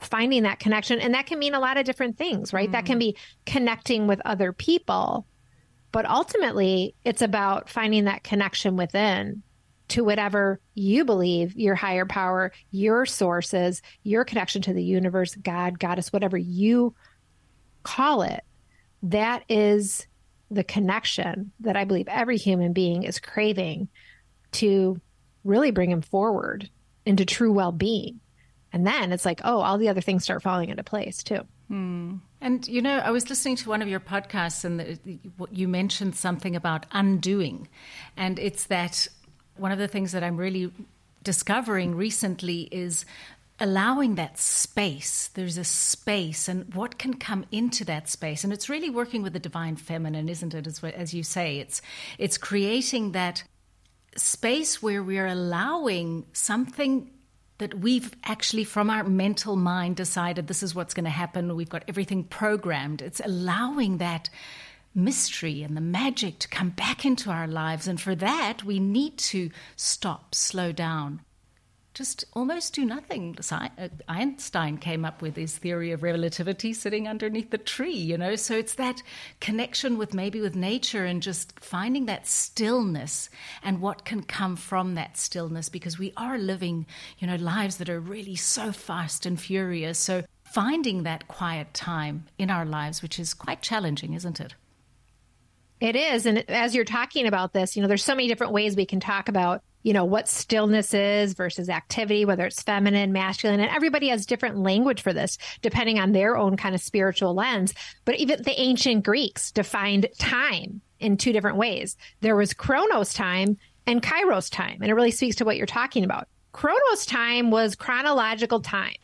[0.00, 2.68] finding that connection, and that can mean a lot of different things, right?
[2.68, 2.72] Mm.
[2.72, 5.26] That can be connecting with other people.
[5.92, 9.44] But ultimately, it's about finding that connection within
[9.88, 15.78] to whatever you believe your higher power, your sources, your connection to the universe, God,
[15.78, 16.94] goddess, whatever you
[17.82, 18.42] call it.
[19.02, 20.06] That is
[20.50, 23.88] the connection that I believe every human being is craving
[24.52, 25.00] to
[25.42, 26.70] really bring him forward
[27.04, 28.20] into true well being.
[28.72, 31.42] And then it's like, oh, all the other things start falling into place too.
[31.68, 32.16] Hmm.
[32.40, 35.18] And you know, I was listening to one of your podcasts, and the,
[35.50, 37.68] you mentioned something about undoing,
[38.16, 39.08] and it's that
[39.56, 40.72] one of the things that I'm really
[41.22, 43.04] discovering recently is
[43.60, 45.28] allowing that space.
[45.34, 49.32] There's a space, and what can come into that space, and it's really working with
[49.32, 50.66] the divine feminine, isn't it?
[50.66, 51.80] As, as you say, it's
[52.18, 53.44] it's creating that
[54.16, 57.10] space where we're allowing something
[57.58, 61.68] that we've actually from our mental mind decided this is what's going to happen we've
[61.68, 64.30] got everything programmed it's allowing that
[64.94, 67.88] mystery and the magic to come back into our lives.
[67.88, 71.20] And for that, we need to stop, slow down,
[71.94, 73.38] just almost do nothing.
[74.08, 78.34] Einstein came up with his theory of relativity sitting underneath the tree, you know.
[78.34, 79.00] So it's that
[79.40, 83.30] connection with maybe with nature and just finding that stillness
[83.62, 86.84] and what can come from that stillness because we are living,
[87.18, 89.98] you know, lives that are really so fast and furious.
[89.98, 94.54] So finding that quiet time in our lives, which is quite challenging, isn't it?
[95.80, 96.26] It is.
[96.26, 99.00] And as you're talking about this, you know, there's so many different ways we can
[99.00, 104.08] talk about you know, what stillness is versus activity, whether it's feminine, masculine, and everybody
[104.08, 107.74] has different language for this depending on their own kind of spiritual lens.
[108.04, 111.96] But even the ancient Greeks defined time in two different ways.
[112.20, 116.02] There was chronos time and kairos time, and it really speaks to what you're talking
[116.02, 116.28] about.
[116.52, 118.96] Chronos time was chronological time.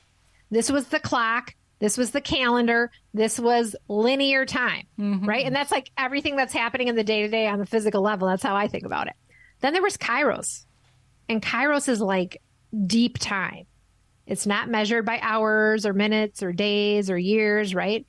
[0.51, 1.55] This was the clock.
[1.81, 2.91] This was the calendar.
[3.15, 5.27] This was linear time, mm-hmm.
[5.27, 5.45] right?
[5.45, 8.29] And that's like everything that's happening in the day to day on the physical level.
[8.29, 9.15] That's how I think about it.
[9.61, 10.65] Then there was kairos,
[11.29, 12.41] and Kairos is like
[12.87, 13.67] deep time.
[14.27, 18.07] It's not measured by hours or minutes or days or years, right?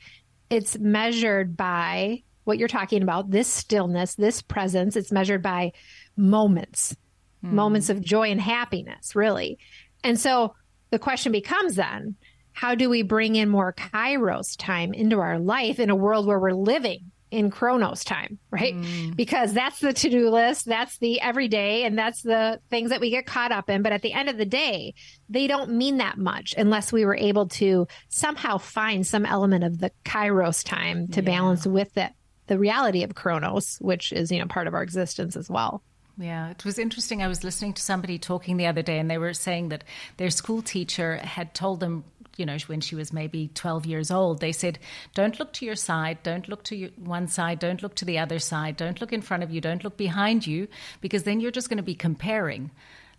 [0.50, 4.96] It's measured by what you're talking about this stillness, this presence.
[4.96, 5.72] It's measured by
[6.18, 6.96] moments,
[7.44, 7.52] mm.
[7.52, 9.58] moments of joy and happiness, really.
[10.04, 10.56] And so
[10.90, 12.16] the question becomes then
[12.62, 16.40] how do we bring in more Kairos time into our life in a world where
[16.40, 18.76] we're living in Chronos time, right?
[18.76, 19.16] Mm.
[19.16, 23.10] Because that's the to do list, that's the everyday, and that's the things that we
[23.10, 23.82] get caught up in.
[23.82, 24.94] But at the end of the day,
[25.28, 29.80] they don't mean that much unless we were able to somehow find some element of
[29.80, 31.26] the Kairos time to yeah.
[31.26, 32.12] balance with it,
[32.46, 35.82] the reality of Chronos, which is, you know, part of our existence as well.
[36.16, 37.24] Yeah, it was interesting.
[37.24, 39.84] I was listening to somebody talking the other day, and they were saying that
[40.18, 42.04] their school teacher had told them
[42.42, 44.80] you know, when she was maybe 12 years old, they said,
[45.14, 48.18] don't look to your side, don't look to your, one side, don't look to the
[48.18, 50.68] other side, don't look in front of you, don't look behind you,
[51.02, 52.72] because then you're just going to be comparing.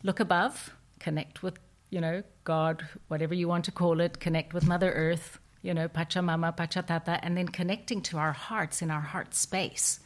[0.03, 1.57] Look above, connect with,
[1.89, 5.87] you know, God, whatever you want to call it, connect with Mother Earth, you know,
[5.87, 10.01] Pachamama, Pachatata, and then connecting to our hearts in our heart space.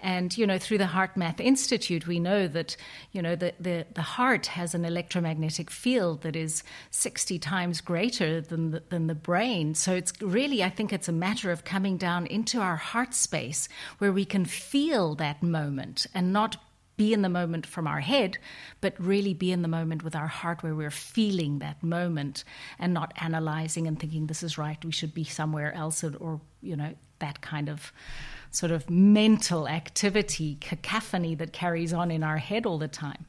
[0.00, 2.76] And, you know, through the HeartMath Institute, we know that,
[3.12, 8.40] you know, the, the, the heart has an electromagnetic field that is 60 times greater
[8.40, 9.74] than the, than the brain.
[9.74, 13.68] So it's really, I think it's a matter of coming down into our heart space
[13.98, 16.56] where we can feel that moment and not
[16.96, 18.36] be in the moment from our head,
[18.80, 22.44] but really be in the moment with our heart where we're feeling that moment
[22.78, 26.40] and not analyzing and thinking this is right, we should be somewhere else, or, or
[26.60, 27.92] you know, that kind of
[28.50, 33.26] sort of mental activity, cacophony that carries on in our head all the time.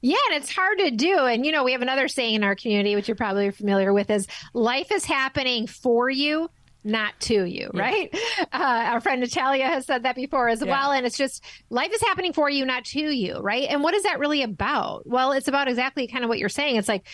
[0.00, 1.18] Yeah, and it's hard to do.
[1.18, 4.10] And, you know, we have another saying in our community, which you're probably familiar with,
[4.10, 6.48] is life is happening for you,
[6.84, 7.80] not to you, yeah.
[7.80, 8.14] right?
[8.38, 10.70] Uh, our friend Natalia has said that before as yeah.
[10.70, 10.92] well.
[10.92, 13.66] And it's just life is happening for you, not to you, right?
[13.68, 15.02] And what is that really about?
[15.04, 16.76] Well, it's about exactly kind of what you're saying.
[16.76, 17.04] It's like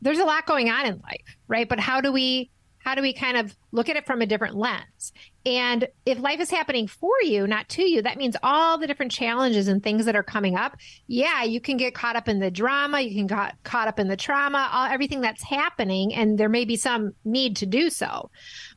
[0.00, 1.68] there's a lot going on in life, right?
[1.68, 2.50] But how do we
[2.84, 5.12] how do we kind of look at it from a different lens?
[5.46, 9.12] And if life is happening for you, not to you, that means all the different
[9.12, 10.76] challenges and things that are coming up.
[11.06, 14.08] Yeah, you can get caught up in the drama, you can get caught up in
[14.08, 18.30] the trauma, all, everything that's happening, and there may be some need to do so.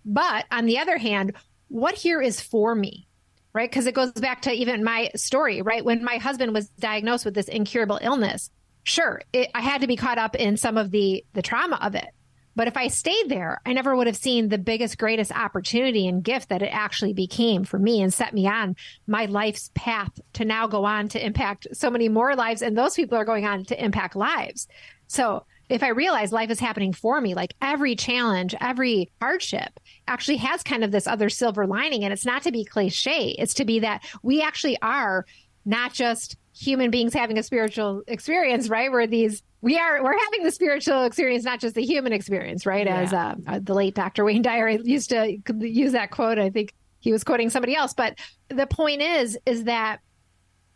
[0.06, 1.34] But on the other hand,
[1.68, 3.08] what here is for me?
[3.54, 3.70] Right?
[3.70, 5.84] Because it goes back to even my story, right?
[5.84, 8.52] When my husband was diagnosed with this incurable illness,
[8.84, 11.96] sure, it, I had to be caught up in some of the the trauma of
[11.96, 12.08] it.
[12.56, 16.24] But if I stayed there, I never would have seen the biggest, greatest opportunity and
[16.24, 18.76] gift that it actually became for me and set me on
[19.08, 22.62] my life's path to now go on to impact so many more lives.
[22.62, 24.68] And those people are going on to impact lives.
[25.08, 30.38] So if I realize life is happening for me, like every challenge, every hardship actually
[30.38, 32.04] has kind of this other silver lining.
[32.04, 35.26] And it's not to be cliche, it's to be that we actually are
[35.66, 38.92] not just human beings having a spiritual experience, right?
[38.92, 42.86] We're these we are we're having the spiritual experience, not just the human experience, right?
[42.86, 43.00] Yeah.
[43.00, 44.24] As uh, uh, the late Dr.
[44.24, 46.38] Wayne Dyer used to use that quote.
[46.38, 48.16] I think he was quoting somebody else, but
[48.48, 50.02] the point is, is that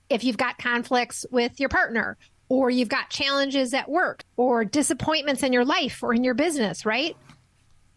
[0.09, 2.17] if you've got conflicts with your partner,
[2.49, 6.83] or you've got challenges at work, or disappointments in your life or in your business,
[6.83, 7.15] right?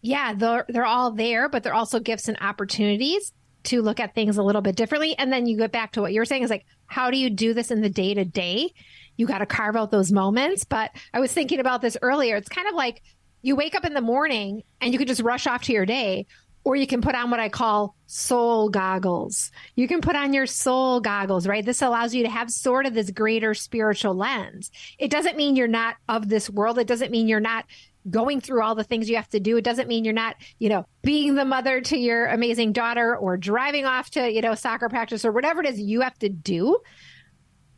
[0.03, 4.37] Yeah, they're they're all there, but they're also gifts and opportunities to look at things
[4.37, 5.17] a little bit differently.
[5.17, 7.55] And then you get back to what you're saying is like, how do you do
[7.55, 8.73] this in the day to day?
[9.17, 10.63] You got to carve out those moments.
[10.63, 12.35] But I was thinking about this earlier.
[12.35, 13.01] It's kind of like
[13.41, 16.25] you wake up in the morning and you can just rush off to your day,
[16.63, 19.51] or you can put on what I call soul goggles.
[19.75, 21.65] You can put on your soul goggles, right?
[21.65, 24.71] This allows you to have sort of this greater spiritual lens.
[24.97, 26.79] It doesn't mean you're not of this world.
[26.79, 27.65] It doesn't mean you're not
[28.09, 29.57] going through all the things you have to do.
[29.57, 33.37] It doesn't mean you're not, you know, being the mother to your amazing daughter or
[33.37, 36.79] driving off to, you know, soccer practice or whatever it is you have to do.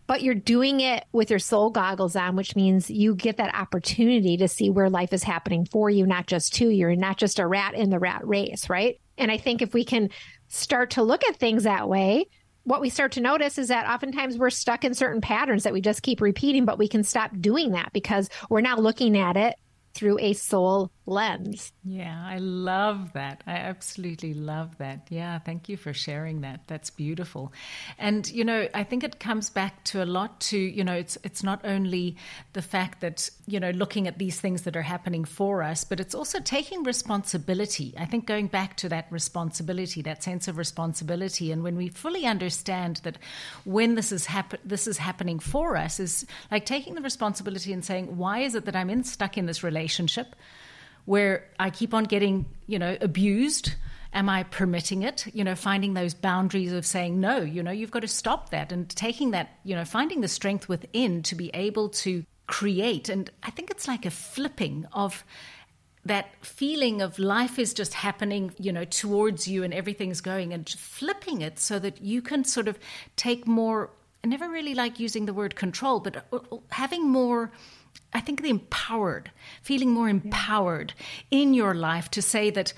[0.07, 4.37] But you're doing it with your soul goggles on, which means you get that opportunity
[4.37, 6.87] to see where life is happening for you, not just to you.
[6.87, 8.99] You're not just a rat in the rat race, right?
[9.17, 10.09] And I think if we can
[10.47, 12.27] start to look at things that way,
[12.63, 15.81] what we start to notice is that oftentimes we're stuck in certain patterns that we
[15.81, 19.55] just keep repeating, but we can stop doing that because we're now looking at it
[19.95, 21.71] through a soul lens.
[21.85, 23.43] Yeah, I love that.
[23.47, 25.07] I absolutely love that.
[25.09, 26.61] Yeah, thank you for sharing that.
[26.67, 27.53] That's beautiful.
[27.97, 31.17] And you know, I think it comes back to a lot to, you know, it's
[31.23, 32.17] it's not only
[32.53, 35.99] the fact that, you know, looking at these things that are happening for us, but
[36.01, 37.93] it's also taking responsibility.
[37.97, 42.25] I think going back to that responsibility, that sense of responsibility and when we fully
[42.25, 43.17] understand that
[43.63, 44.27] when this is
[44.65, 48.65] this is happening for us is like taking the responsibility and saying, why is it
[48.65, 49.84] that I'm in stuck in this relationship?
[51.05, 53.73] Where I keep on getting, you know, abused?
[54.13, 55.27] Am I permitting it?
[55.33, 58.71] You know, finding those boundaries of saying, no, you know, you've got to stop that
[58.71, 63.09] and taking that, you know, finding the strength within to be able to create.
[63.09, 65.23] And I think it's like a flipping of
[66.05, 70.69] that feeling of life is just happening, you know, towards you and everything's going and
[70.69, 72.77] flipping it so that you can sort of
[73.15, 73.89] take more.
[74.23, 77.51] I never really like using the word control, but uh, uh, having more
[78.13, 79.31] I think the empowered,
[79.61, 81.39] feeling more empowered yeah.
[81.41, 82.73] in your life to say that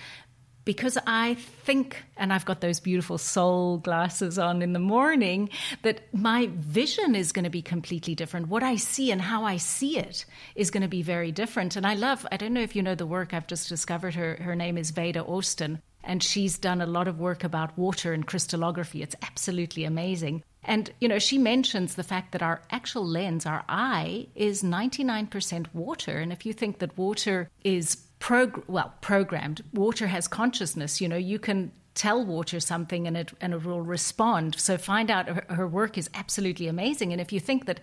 [0.68, 5.50] because I think, and I've got those beautiful soul glasses on in the morning,
[5.84, 8.50] that my vision is going to be completely different.
[8.50, 10.26] What I see and how I see it
[10.56, 11.78] is going to be very different.
[11.78, 14.36] And I love, I don't know if you know the work I've just discovered, her,
[14.42, 18.28] her name is Veda Austin, and she's done a lot of work about water and
[18.28, 19.02] crystallography.
[19.02, 20.44] It's absolutely amazing.
[20.68, 25.68] And, you know, she mentions the fact that our actual lens, our eye, is 99%
[25.74, 26.20] water.
[26.20, 31.16] And if you think that water is, prog- well, programmed, water has consciousness, you know,
[31.16, 34.60] you can tell water something and it and it will respond.
[34.60, 37.12] So find out her, her, work is absolutely amazing.
[37.12, 37.80] And if you think that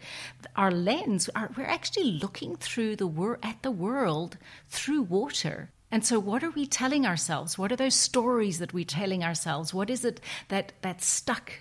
[0.54, 4.36] our lens we're actually looking through the at the world
[4.68, 5.72] through water.
[5.90, 7.58] And so what are we telling ourselves?
[7.58, 9.74] What are those stories that we're telling ourselves?
[9.74, 11.52] What is it that that's stuck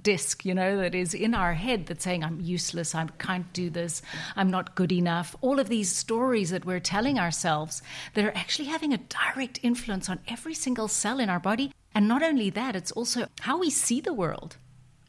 [0.00, 3.70] disc, you know, that is in our head that's saying, I'm useless, I can't do
[3.70, 4.02] this,
[4.36, 5.36] I'm not good enough.
[5.40, 7.82] All of these stories that we're telling ourselves
[8.14, 11.72] that are actually having a direct influence on every single cell in our body.
[11.94, 14.56] And not only that, it's also how we see the world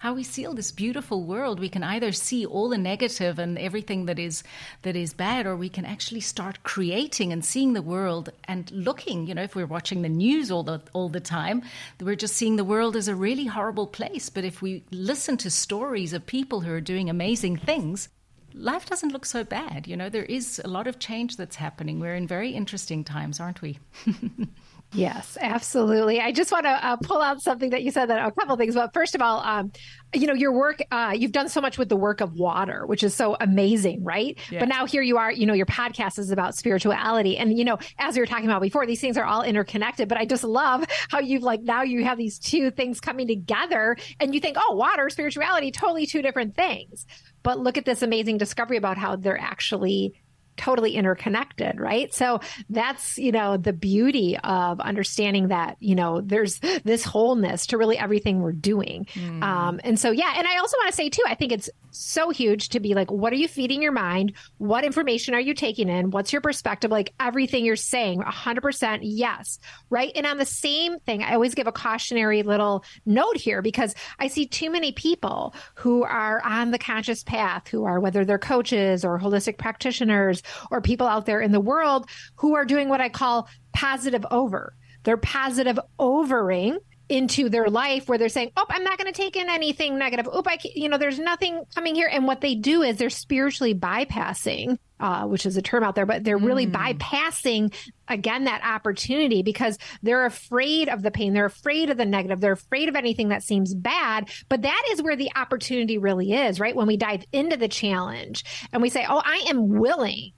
[0.03, 1.61] how we see this beautiful world.
[1.61, 4.43] We can either see all the negative and everything that is
[4.81, 9.27] that is bad or we can actually start creating and seeing the world and looking.
[9.27, 11.63] You know if we're watching the news all the all the time
[12.01, 14.29] we're just seeing the world as a really horrible place.
[14.29, 18.09] But if we listen to stories of people who are doing amazing things
[18.53, 19.87] life doesn't look so bad.
[19.87, 22.01] You know there is a lot of change that's happening.
[22.01, 23.79] We're in very interesting times aren't we
[24.93, 26.19] Yes, absolutely.
[26.19, 28.75] I just want to uh, pull out something that you said that a couple things.
[28.75, 29.71] But first of all, um,
[30.13, 33.03] you know, your work, uh, you've done so much with the work of water, which
[33.03, 34.37] is so amazing, right?
[34.51, 34.59] Yeah.
[34.59, 37.37] But now here you are, you know, your podcast is about spirituality.
[37.37, 40.07] And, you know, as we were talking about before, these things are all interconnected.
[40.07, 43.97] But I just love how you've like now you have these two things coming together
[44.19, 47.05] and you think, oh, water, spirituality, totally two different things.
[47.41, 50.13] But look at this amazing discovery about how they're actually
[50.57, 52.13] totally interconnected, right?
[52.13, 52.39] So
[52.69, 57.97] that's, you know, the beauty of understanding that, you know, there's this wholeness to really
[57.97, 59.05] everything we're doing.
[59.13, 59.43] Mm.
[59.43, 60.33] Um, and so, yeah.
[60.35, 63.11] And I also want to say too, I think it's so huge to be like,
[63.11, 64.33] what are you feeding your mind?
[64.57, 66.11] What information are you taking in?
[66.11, 66.91] What's your perspective?
[66.91, 69.59] Like everything you're saying, 100% yes.
[69.89, 70.11] Right.
[70.15, 74.27] And on the same thing, I always give a cautionary little note here because I
[74.27, 79.05] see too many people who are on the conscious path, who are, whether they're coaches
[79.05, 83.09] or holistic practitioners or people out there in the world who are doing what I
[83.09, 84.75] call positive over.
[85.03, 86.79] They're positive overing
[87.13, 90.27] into their life where they're saying, "Oh, I'm not going to take in anything negative.
[90.31, 93.75] Oh, I, you know, there's nothing coming here." And what they do is they're spiritually
[93.75, 96.71] bypassing, uh, which is a term out there, but they're really mm.
[96.71, 97.73] bypassing
[98.07, 102.53] again that opportunity because they're afraid of the pain, they're afraid of the negative, they're
[102.53, 104.29] afraid of anything that seems bad.
[104.49, 106.75] But that is where the opportunity really is, right?
[106.75, 110.31] When we dive into the challenge and we say, "Oh, I am willing."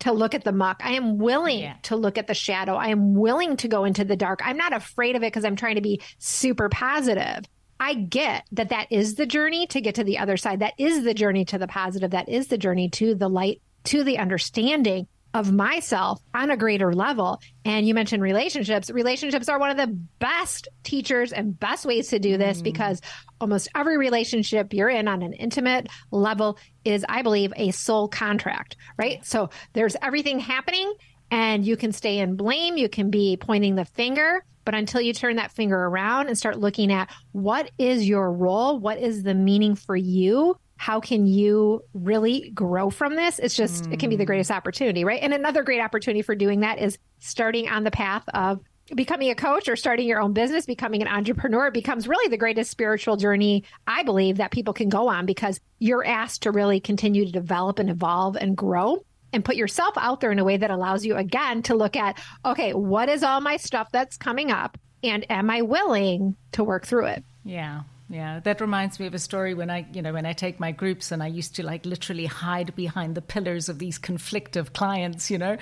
[0.00, 0.80] To look at the muck.
[0.84, 1.76] I am willing yeah.
[1.82, 2.74] to look at the shadow.
[2.74, 4.40] I am willing to go into the dark.
[4.44, 7.44] I'm not afraid of it because I'm trying to be super positive.
[7.78, 10.60] I get that that is the journey to get to the other side.
[10.60, 12.10] That is the journey to the positive.
[12.10, 16.92] That is the journey to the light, to the understanding of myself on a greater
[16.92, 17.40] level.
[17.64, 18.90] And you mentioned relationships.
[18.90, 22.64] Relationships are one of the best teachers and best ways to do this mm.
[22.64, 23.00] because
[23.40, 28.76] almost every relationship you're in on an intimate level is, I believe, a soul contract,
[28.98, 29.24] right?
[29.24, 30.92] So there's everything happening
[31.30, 35.12] And you can stay in blame, you can be pointing the finger, but until you
[35.12, 39.34] turn that finger around and start looking at what is your role, what is the
[39.34, 43.38] meaning for you, how can you really grow from this?
[43.38, 43.92] It's just, mm.
[43.92, 45.22] it can be the greatest opportunity, right?
[45.22, 48.60] And another great opportunity for doing that is starting on the path of
[48.94, 52.38] becoming a coach or starting your own business, becoming an entrepreneur, it becomes really the
[52.38, 56.80] greatest spiritual journey I believe that people can go on because you're asked to really
[56.80, 59.04] continue to develop and evolve and grow
[59.34, 62.18] and put yourself out there in a way that allows you again to look at,
[62.46, 64.78] okay, what is all my stuff that's coming up?
[65.02, 67.22] And am I willing to work through it?
[67.44, 67.82] Yeah.
[68.10, 70.72] Yeah, that reminds me of a story when I, you know, when I take my
[70.72, 75.30] groups and I used to like literally hide behind the pillars of these conflictive clients,
[75.30, 75.56] you know.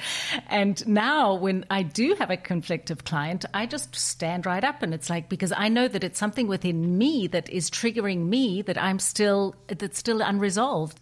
[0.49, 4.95] And now when I do have a conflictive client, I just stand right up and
[4.95, 8.83] it's like because I know that it's something within me that is triggering me that
[8.83, 10.99] I'm still that's still unresolved.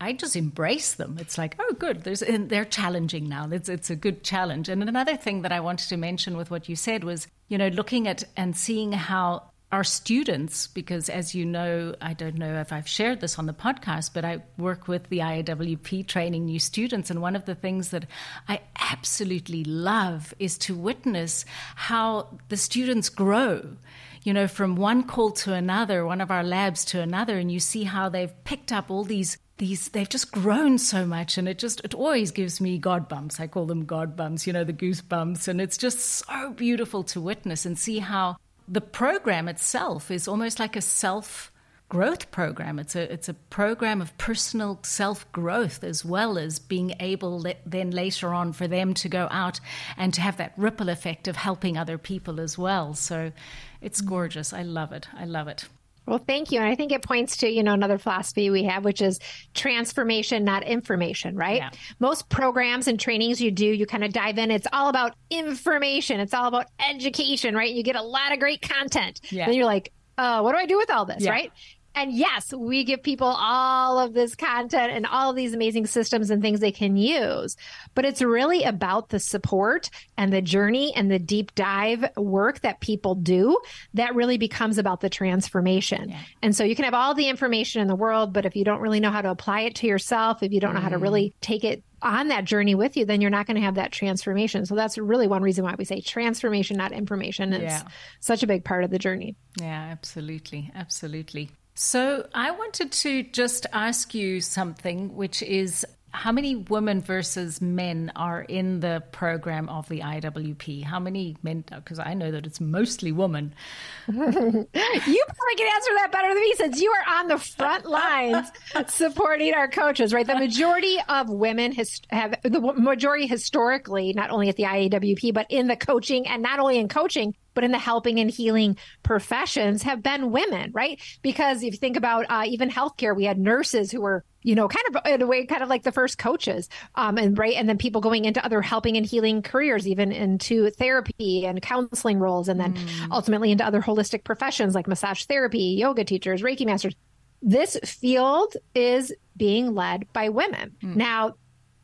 [0.00, 1.16] I just embrace them.
[1.20, 2.02] It's like, oh, good.
[2.02, 3.48] There's, they're challenging now.
[3.50, 4.68] It's, it's a good challenge.
[4.68, 7.68] And another thing that I wanted to mention with what you said was, you know,
[7.68, 12.72] looking at and seeing how our students, because as you know, I don't know if
[12.72, 17.10] I've shared this on the podcast, but I work with the IAWP training new students.
[17.10, 18.06] And one of the things that
[18.48, 21.44] I absolutely love is to witness
[21.74, 23.76] how the students grow
[24.22, 27.60] you know, from one call to another, one of our labs to another, and you
[27.60, 31.58] see how they've picked up all these these they've just grown so much and it
[31.58, 34.72] just it always gives me god bumps i call them god bumps you know the
[34.72, 38.36] goosebumps and it's just so beautiful to witness and see how
[38.68, 41.50] the program itself is almost like a self
[41.88, 42.78] growth program.
[42.78, 47.54] It's a it's a program of personal self growth as well as being able le-
[47.66, 49.60] then later on for them to go out
[49.96, 52.94] and to have that ripple effect of helping other people as well.
[52.94, 53.32] So
[53.80, 54.52] it's gorgeous.
[54.52, 55.08] I love it.
[55.14, 55.66] I love it.
[56.06, 56.60] Well, thank you.
[56.60, 59.20] And I think it points to, you know, another philosophy we have, which is
[59.54, 61.58] transformation, not information, right?
[61.58, 61.70] Yeah.
[61.98, 64.50] Most programs and trainings you do, you kind of dive in.
[64.50, 66.20] It's all about information.
[66.20, 67.72] It's all about education, right?
[67.72, 69.20] You get a lot of great content.
[69.30, 69.46] Yeah.
[69.46, 71.30] Then you're like, uh, what do I do with all this, yeah.
[71.30, 71.52] right?
[71.94, 76.30] And yes, we give people all of this content and all of these amazing systems
[76.30, 77.56] and things they can use.
[77.94, 82.80] But it's really about the support and the journey and the deep dive work that
[82.80, 83.58] people do
[83.94, 86.10] that really becomes about the transformation.
[86.10, 86.20] Yeah.
[86.42, 88.80] And so you can have all the information in the world, but if you don't
[88.80, 91.30] really know how to apply it to yourself, if you don't know how to really
[91.30, 91.32] mm.
[91.40, 94.66] take it on that journey with you, then you're not going to have that transformation.
[94.66, 97.52] So that's really one reason why we say transformation, not information.
[97.52, 97.82] It's yeah.
[98.20, 99.36] such a big part of the journey.
[99.58, 100.70] Yeah, absolutely.
[100.74, 101.50] Absolutely.
[101.74, 108.12] So I wanted to just ask you something, which is how many women versus men
[108.14, 110.84] are in the program of the IAWP?
[110.84, 111.64] How many men?
[111.68, 113.52] Because I know that it's mostly women.
[114.06, 118.48] you probably can answer that better than me since you are on the front lines
[118.88, 120.26] supporting our coaches, right?
[120.26, 125.46] The majority of women has, have the majority historically, not only at the IAWP, but
[125.50, 129.82] in the coaching and not only in coaching, but in the helping and healing professions
[129.82, 131.00] have been women, right?
[131.22, 134.68] Because if you think about uh, even healthcare, we had nurses who were you know,
[134.68, 137.68] kind of in a way, kind of like the first coaches, um, and right, and
[137.68, 142.48] then people going into other helping and healing careers, even into therapy and counseling roles,
[142.48, 143.08] and then mm.
[143.10, 146.94] ultimately into other holistic professions like massage therapy, yoga teachers, Reiki masters.
[147.42, 150.76] This field is being led by women.
[150.82, 150.96] Mm.
[150.96, 151.34] Now,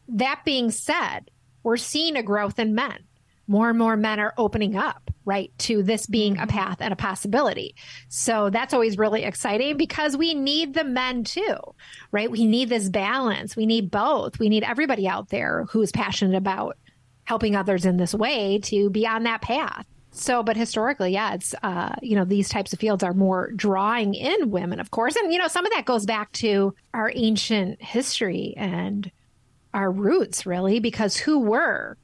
[0.08, 1.30] that being said,
[1.62, 2.98] we're seeing a growth in men
[3.50, 6.50] more and more men are opening up, right, to this being a mm-hmm.
[6.50, 7.74] path and a possibility.
[8.08, 11.56] So that's always really exciting because we need the men too,
[12.12, 12.30] right?
[12.30, 13.56] We need this balance.
[13.56, 14.38] We need both.
[14.38, 16.78] We need everybody out there who's passionate about
[17.24, 19.84] helping others in this way to be on that path.
[20.12, 24.14] So, but historically, yeah, it's, uh, you know, these types of fields are more drawing
[24.14, 25.16] in women, of course.
[25.16, 29.10] And, you know, some of that goes back to our ancient history and
[29.74, 31.96] our roots, really, because who were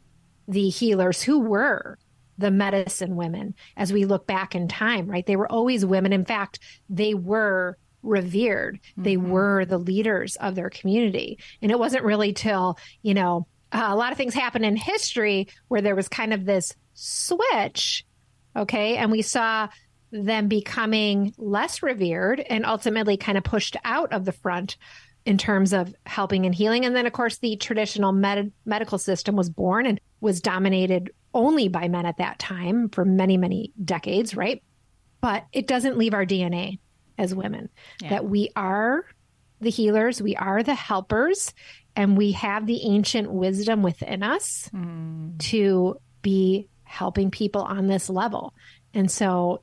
[0.48, 1.98] the healers who were
[2.38, 5.26] the medicine women as we look back in time, right?
[5.26, 6.12] They were always women.
[6.12, 8.76] In fact, they were revered.
[8.76, 9.02] Mm-hmm.
[9.02, 11.38] They were the leaders of their community.
[11.62, 15.48] And it wasn't really till, you know, uh, a lot of things happened in history
[15.68, 18.04] where there was kind of this switch.
[18.54, 18.96] Okay.
[18.96, 19.68] And we saw
[20.12, 24.76] them becoming less revered and ultimately kind of pushed out of the front
[25.26, 26.84] in terms of helping and healing.
[26.84, 31.68] And then, of course, the traditional med- medical system was born and was dominated only
[31.68, 34.62] by men at that time for many, many decades, right?
[35.20, 36.78] But it doesn't leave our DNA
[37.18, 37.68] as women
[38.00, 38.10] yeah.
[38.10, 39.04] that we are
[39.60, 41.52] the healers, we are the helpers,
[41.96, 45.38] and we have the ancient wisdom within us mm.
[45.38, 48.54] to be helping people on this level.
[48.94, 49.60] And so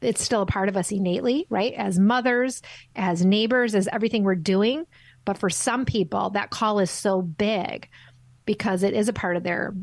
[0.00, 1.74] it's still a part of us innately, right?
[1.74, 2.62] As mothers,
[2.96, 4.86] as neighbors, as everything we're doing.
[5.24, 7.88] But for some people, that call is so big
[8.46, 9.74] because it is a part of their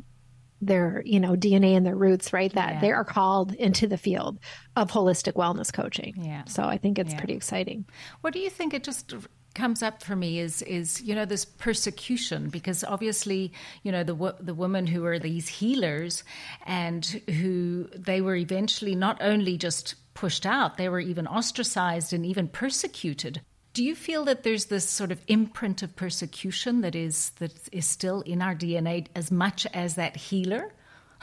[0.59, 2.51] their, you know, DNA and their roots, right?
[2.53, 2.81] That yeah.
[2.81, 4.39] they are called into the field
[4.75, 6.15] of holistic wellness coaching.
[6.17, 6.45] Yeah.
[6.45, 7.19] So I think it's yeah.
[7.19, 7.85] pretty exciting.
[8.21, 9.13] What do you think it just
[9.57, 14.35] comes up for me is is you know this persecution because obviously you know the
[14.39, 16.23] the women who are these healers
[16.67, 22.23] and who they were eventually not only just pushed out they were even ostracized and
[22.23, 23.41] even persecuted
[23.77, 27.85] do you feel that there's this sort of imprint of persecution that is that is
[27.85, 30.73] still in our DNA as much as that healer?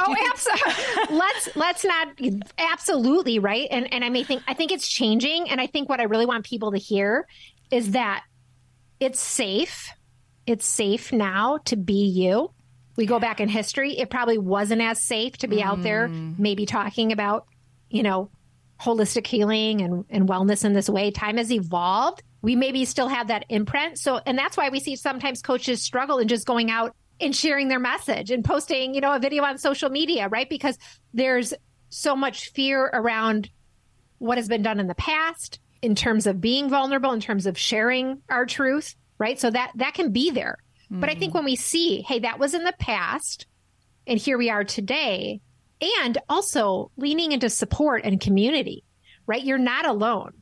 [0.00, 1.16] oh, absolutely.
[1.16, 2.08] let's let's not
[2.58, 3.68] absolutely right.
[3.70, 5.48] And and I may think I think it's changing.
[5.48, 7.28] And I think what I really want people to hear
[7.70, 8.24] is that
[8.98, 9.92] it's safe.
[10.48, 12.50] It's safe now to be you.
[12.96, 15.64] We go back in history, it probably wasn't as safe to be mm.
[15.64, 16.36] out there, mm.
[16.40, 17.46] maybe talking about,
[17.88, 18.30] you know,
[18.80, 21.10] holistic healing and, and wellness in this way.
[21.10, 22.22] Time has evolved.
[22.42, 23.98] We maybe still have that imprint.
[23.98, 27.68] So, and that's why we see sometimes coaches struggle in just going out and sharing
[27.68, 30.48] their message and posting, you know, a video on social media, right?
[30.48, 30.78] Because
[31.14, 31.54] there's
[31.88, 33.50] so much fear around
[34.18, 37.58] what has been done in the past in terms of being vulnerable, in terms of
[37.58, 39.38] sharing our truth, right?
[39.38, 40.58] So that that can be there.
[40.92, 41.00] Mm.
[41.00, 41.36] But I think mm.
[41.36, 43.46] when we see, hey, that was in the past
[44.06, 45.40] and here we are today,
[45.80, 48.84] and also leaning into support and community,
[49.26, 49.42] right?
[49.42, 50.32] You're not alone.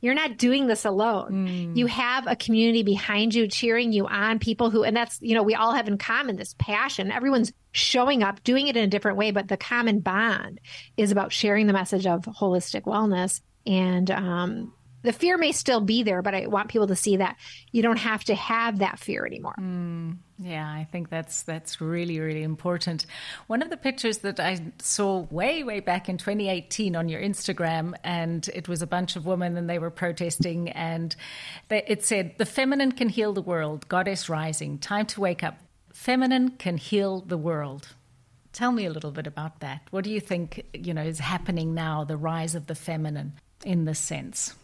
[0.00, 1.46] You're not doing this alone.
[1.48, 1.76] Mm.
[1.78, 5.42] You have a community behind you, cheering you on, people who, and that's, you know,
[5.42, 7.10] we all have in common this passion.
[7.10, 10.60] Everyone's showing up, doing it in a different way, but the common bond
[10.98, 13.40] is about sharing the message of holistic wellness.
[13.66, 14.73] And um,
[15.04, 17.36] the fear may still be there, but I want people to see that
[17.70, 19.54] you don't have to have that fear anymore.
[19.60, 23.04] Mm, yeah, I think that's that's really really important.
[23.46, 27.94] One of the pictures that I saw way way back in 2018 on your Instagram,
[28.02, 31.14] and it was a bunch of women and they were protesting, and
[31.68, 33.86] they, it said, "The feminine can heal the world.
[33.88, 34.78] Goddess rising.
[34.78, 35.58] Time to wake up.
[35.92, 37.88] Feminine can heal the world."
[38.54, 39.82] Tell me a little bit about that.
[39.90, 42.04] What do you think you know is happening now?
[42.04, 43.34] The rise of the feminine
[43.64, 44.54] in this sense.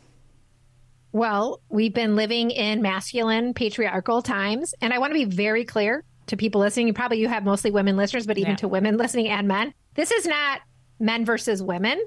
[1.13, 4.75] Well, we've been living in masculine patriarchal times.
[4.81, 6.87] And I want to be very clear to people listening.
[6.87, 8.57] You Probably you have mostly women listeners, but even yeah.
[8.57, 10.61] to women listening and men, this is not
[10.99, 12.01] men versus women,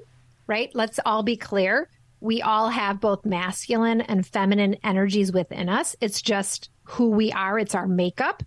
[0.46, 0.70] right?
[0.74, 1.90] Let's all be clear.
[2.20, 5.94] We all have both masculine and feminine energies within us.
[6.00, 8.42] It's just who we are, it's our makeup,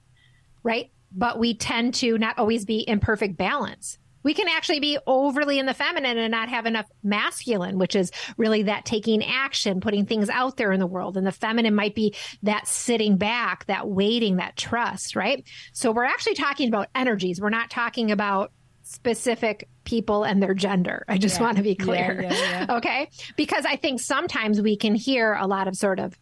[0.63, 0.89] right?
[1.11, 5.59] But we tend to not always be in perfect balance we can actually be overly
[5.59, 10.05] in the feminine and not have enough masculine, which is really that taking action, putting
[10.05, 11.17] things out there in the world.
[11.17, 15.43] And the feminine might be that sitting back, that waiting, that trust, right?
[15.73, 17.39] So we're actually talking about energies.
[17.39, 18.51] We're not talking about
[18.83, 21.03] specific people and their gender.
[21.07, 21.43] I just yeah.
[21.43, 22.21] want to be clear.
[22.21, 23.09] Yeah, yeah, okay.
[23.35, 26.17] Because I think sometimes we can hear a lot of sort of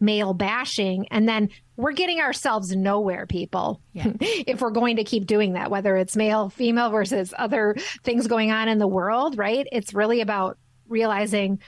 [0.00, 3.80] male bashing and then we're getting ourselves nowhere people.
[3.92, 4.12] Yeah.
[4.20, 8.50] if we're going to keep doing that whether it's male female versus other things going
[8.50, 9.66] on in the world right?
[9.72, 11.60] It's really about realizing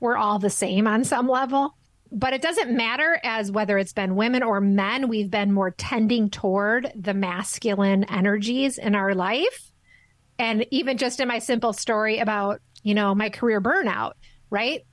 [0.00, 1.74] we're all the same on some level.
[2.10, 6.30] But it doesn't matter as whether it's been women or men we've been more tending
[6.30, 9.70] toward the masculine energies in our life.
[10.38, 14.12] And even just in my simple story about you know my career burnout
[14.50, 14.86] right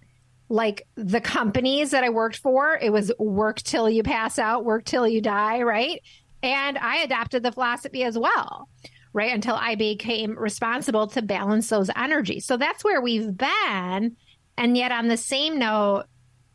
[0.49, 4.85] like the companies that I worked for, it was work till you pass out, work
[4.85, 6.01] till you die, right?
[6.43, 8.69] And I adopted the philosophy as well,
[9.13, 9.33] right?
[9.33, 12.45] Until I became responsible to balance those energies.
[12.45, 14.15] So that's where we've been.
[14.57, 16.05] And yet, on the same note,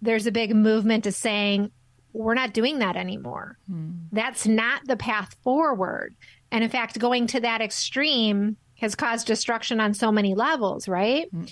[0.00, 1.70] there's a big movement to saying,
[2.12, 3.58] we're not doing that anymore.
[3.68, 3.90] Hmm.
[4.12, 6.14] That's not the path forward.
[6.50, 11.28] And in fact, going to that extreme has caused destruction on so many levels, right?
[11.30, 11.44] Hmm.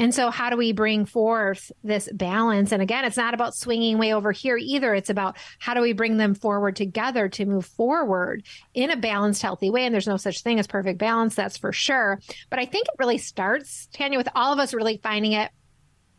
[0.00, 2.72] And so, how do we bring forth this balance?
[2.72, 4.94] And again, it's not about swinging way over here either.
[4.94, 8.42] It's about how do we bring them forward together to move forward
[8.72, 9.84] in a balanced, healthy way.
[9.84, 12.18] And there's no such thing as perfect balance, that's for sure.
[12.48, 15.50] But I think it really starts, Tanya, with all of us really finding it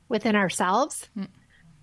[0.09, 1.27] within ourselves mm.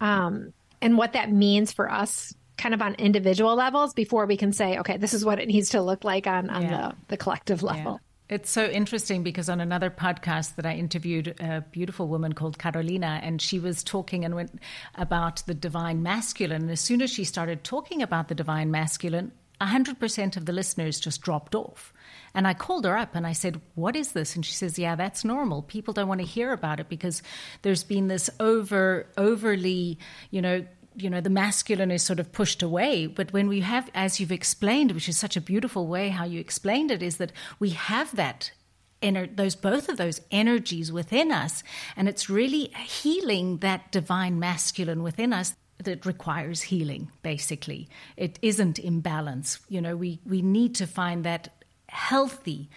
[0.01, 4.53] um, and what that means for us kind of on individual levels before we can
[4.53, 6.71] say, okay, this is what it needs to look like on, on yeah.
[6.71, 8.01] the, the collective level.
[8.29, 13.21] It's so interesting because on another podcast that I interviewed a beautiful woman called Carolina,
[13.23, 14.61] and she was talking and went
[14.97, 16.63] about the divine masculine.
[16.63, 21.01] And as soon as she started talking about the divine masculine, 100% of the listeners
[21.01, 21.95] just dropped off.
[22.35, 24.37] And I called her up and I said, What is this?
[24.37, 25.63] And she says, Yeah, that's normal.
[25.63, 27.23] People don't want to hear about it because
[27.63, 29.99] there's been this over, overly,
[30.31, 30.67] you know,
[31.03, 33.07] you know the masculine is sort of pushed away.
[33.07, 36.41] But when we have as you've explained which is such a beautiful way how you
[36.41, 38.53] explained it is that we have that
[39.03, 41.63] ener- those both of those energies within us.
[41.97, 47.89] And it's really healing that divine masculine within us that requires healing basically.
[48.17, 49.61] It isn't imbalance.
[49.69, 51.49] You know we we need to find that
[51.89, 52.69] healthy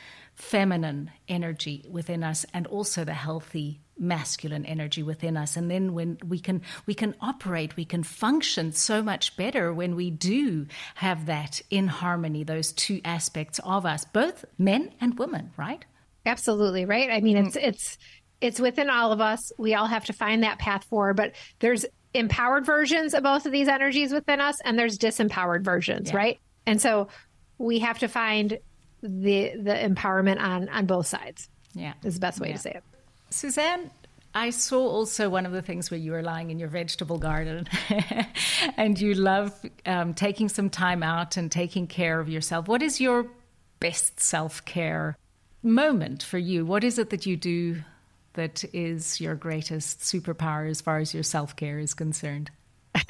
[0.41, 5.55] feminine energy within us and also the healthy masculine energy within us.
[5.55, 9.95] And then when we can we can operate we can function so much better when
[9.95, 10.65] we do
[10.95, 15.85] have that in harmony those two aspects of us both men and women right?
[16.25, 17.11] Absolutely right?
[17.11, 17.97] I mean it's it's
[18.41, 19.51] it's within all of us.
[19.59, 21.85] We all have to find that path forward but there's
[22.15, 26.17] empowered versions of both of these energies within us and there's disempowered versions yeah.
[26.17, 26.39] right?
[26.65, 27.09] And so
[27.59, 28.57] we have to find
[29.01, 31.49] the the empowerment on on both sides.
[31.73, 32.55] Yeah, is the best way yeah.
[32.55, 32.83] to say it.
[33.29, 33.89] Suzanne,
[34.33, 37.67] I saw also one of the things where you were lying in your vegetable garden
[38.77, 39.53] and you love
[39.85, 42.67] um, taking some time out and taking care of yourself.
[42.67, 43.27] What is your
[43.79, 45.17] best self care
[45.63, 46.65] moment for you?
[46.65, 47.83] What is it that you do
[48.33, 52.51] that is your greatest superpower as far as your self care is concerned?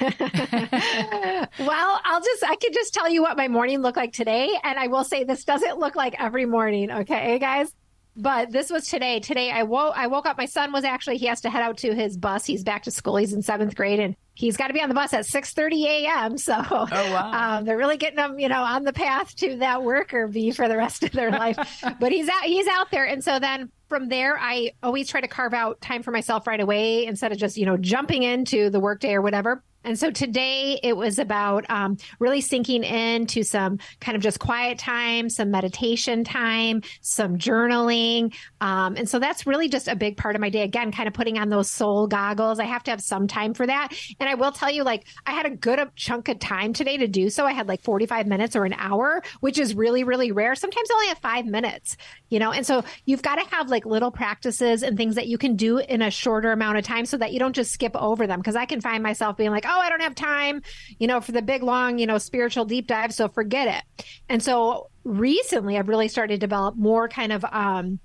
[0.00, 4.50] well, I'll just, I can just tell you what my morning looked like today.
[4.62, 6.90] And I will say this doesn't look like every morning.
[6.90, 7.72] Okay, guys.
[8.14, 9.20] But this was today.
[9.20, 10.36] Today I woke I woke up.
[10.36, 12.44] My son was actually he has to head out to his bus.
[12.44, 13.16] He's back to school.
[13.16, 15.86] He's in seventh grade and he's got to be on the bus at six thirty
[15.86, 16.36] a.m.
[16.36, 17.30] So oh, wow.
[17.58, 20.68] um, they're really getting him, you know, on the path to that worker bee for
[20.68, 21.56] the rest of their life.
[21.98, 23.06] but he's out he's out there.
[23.06, 26.60] And so then from there, I always try to carve out time for myself right
[26.60, 29.62] away instead of just, you know, jumping into the workday or whatever.
[29.84, 34.78] And so today it was about um, really sinking into some kind of just quiet
[34.78, 38.34] time, some meditation time, some journaling.
[38.60, 40.62] Um, and so that's really just a big part of my day.
[40.62, 42.58] Again, kind of putting on those soul goggles.
[42.58, 43.92] I have to have some time for that.
[44.20, 47.08] And I will tell you, like, I had a good chunk of time today to
[47.08, 47.44] do so.
[47.44, 50.54] I had like 45 minutes or an hour, which is really, really rare.
[50.54, 51.96] Sometimes I only have five minutes,
[52.28, 52.52] you know?
[52.52, 55.78] And so you've got to have like little practices and things that you can do
[55.78, 58.42] in a shorter amount of time so that you don't just skip over them.
[58.42, 60.62] Cause I can find myself being like, oh, I don't have time,
[60.98, 63.12] you know, for the big, long, you know, spiritual deep dive.
[63.14, 64.06] So forget it.
[64.28, 67.98] And so recently I've really started to develop more kind of, um,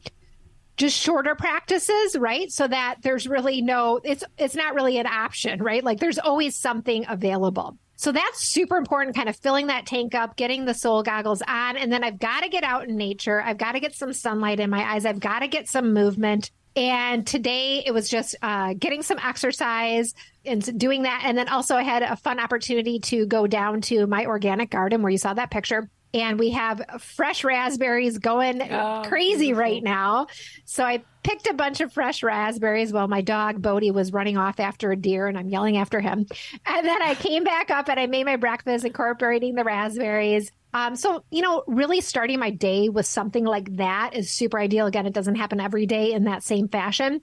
[0.78, 2.52] just shorter practices, right?
[2.52, 5.84] So that there's really no, it's, it's not really an option, right?
[5.84, 7.78] Like there's always something available.
[7.96, 11.78] So that's super important, kind of filling that tank up, getting the soul goggles on.
[11.78, 13.42] And then I've got to get out in nature.
[13.42, 15.04] I've got to get some sunlight in my eyes.
[15.04, 16.52] I've got to get some movement.
[16.78, 20.14] And today it was just uh, getting some exercise
[20.46, 21.24] and doing that.
[21.26, 25.02] And then also I had a fun opportunity to go down to my organic garden
[25.02, 25.90] where you saw that picture.
[26.14, 29.62] And we have fresh raspberries going oh, crazy beautiful.
[29.62, 30.28] right now.
[30.66, 34.62] So I picked a bunch of fresh raspberries while my dog Bodie was running off
[34.62, 36.26] after a deer and I'm yelling after him.
[36.66, 40.54] And then I came back up and I made my breakfast incorporating the raspberries.
[40.74, 44.86] Um, so, you know, really starting my day with something like that is super ideal.
[44.86, 47.20] Again, it doesn't happen every day in that same fashion,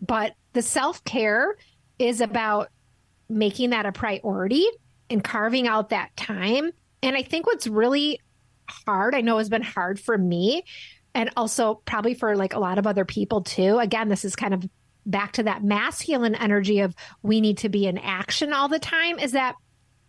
[0.00, 1.56] but the self care
[2.00, 2.70] is about
[3.28, 4.66] making that a priority
[5.08, 6.72] and carving out that time.
[7.00, 8.20] And I think what's really
[8.68, 10.64] hard, I know has been hard for me
[11.16, 13.78] and also probably for like a lot of other people too.
[13.78, 14.62] Again, this is kind of
[15.06, 19.18] back to that masculine energy of we need to be in action all the time
[19.18, 19.56] is that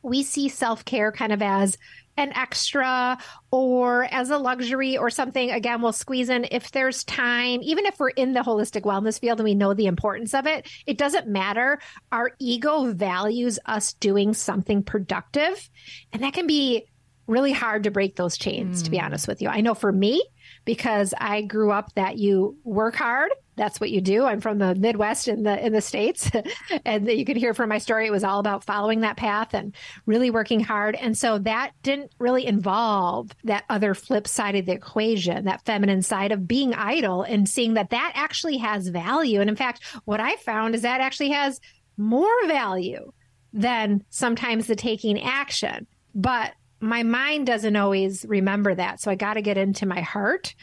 [0.04, 1.78] we see self care kind of as
[2.18, 3.18] an extra
[3.52, 5.50] or as a luxury or something.
[5.50, 9.40] Again, we'll squeeze in if there's time, even if we're in the holistic wellness field
[9.40, 11.80] and we know the importance of it, it doesn't matter.
[12.12, 15.70] Our ego values us doing something productive.
[16.12, 16.88] And that can be
[17.28, 18.86] really hard to break those chains, mm.
[18.86, 19.06] to be hmm.
[19.06, 19.50] honest with you.
[19.50, 20.24] I know for me,
[20.68, 23.32] because I grew up that you work hard.
[23.56, 24.26] That's what you do.
[24.26, 26.30] I'm from the Midwest in the in the states,
[26.86, 28.06] and you can hear from my story.
[28.06, 29.74] It was all about following that path and
[30.06, 30.96] really working hard.
[30.96, 36.02] And so that didn't really involve that other flip side of the equation, that feminine
[36.02, 39.40] side of being idle and seeing that that actually has value.
[39.40, 41.62] And in fact, what I found is that actually has
[41.96, 43.14] more value
[43.54, 45.88] than sometimes the taking action.
[46.14, 49.02] But my mind doesn't always remember that.
[49.02, 50.54] So I got to get into my heart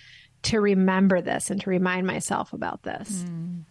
[0.45, 3.11] to remember this and to remind myself about this.
[3.11, 3.65] Mm.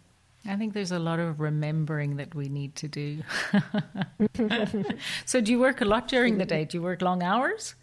[0.46, 3.22] I think there's a lot of remembering that we need to do.
[5.24, 6.66] so, do you work a lot during the day?
[6.66, 7.74] Do you work long hours?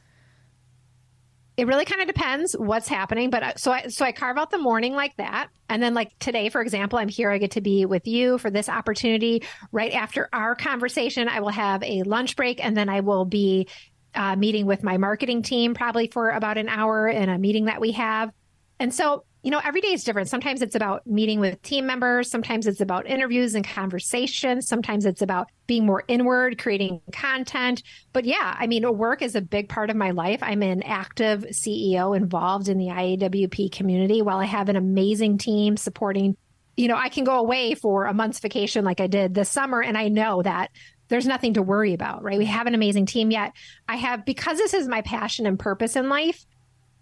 [1.58, 4.60] It really kind of depends what's happening, but so I so I carve out the
[4.60, 7.32] morning like that, and then like today, for example, I'm here.
[7.32, 9.44] I get to be with you for this opportunity.
[9.72, 13.68] Right after our conversation, I will have a lunch break, and then I will be
[14.16, 17.82] uh, meeting with my marketing team probably for about an hour in a meeting that
[17.82, 18.32] we have.
[18.80, 20.30] And so, you know, every day is different.
[20.30, 22.30] Sometimes it's about meeting with team members.
[22.30, 24.68] Sometimes it's about interviews and conversations.
[24.68, 27.82] Sometimes it's about being more inward, creating content.
[28.14, 30.40] But yeah, I mean, work is a big part of my life.
[30.44, 35.78] I'm an active CEO involved in the IAWP community while I have an amazing team
[35.78, 36.38] supporting
[36.78, 39.82] you know, I can go away for a month's vacation like I did this summer.
[39.82, 40.72] And I know that
[41.12, 42.38] there's nothing to worry about, right?
[42.38, 43.52] We have an amazing team yet.
[43.88, 46.46] I have, because this is my passion and purpose in life,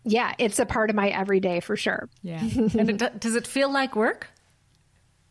[0.03, 2.09] yeah, it's a part of my everyday for sure.
[2.23, 2.39] Yeah.
[2.55, 4.27] and it, does it feel like work?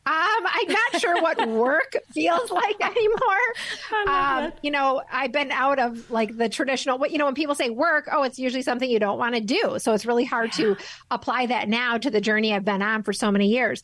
[0.07, 4.07] Um, I'm not sure what work feels like anymore.
[4.07, 7.57] Um, you know, I've been out of like the traditional, what, you know, when people
[7.57, 9.75] say work, oh, it's usually something you don't want to do.
[9.79, 10.67] So it's really hard yeah.
[10.67, 10.77] to
[11.11, 13.83] apply that now to the journey I've been on for so many years.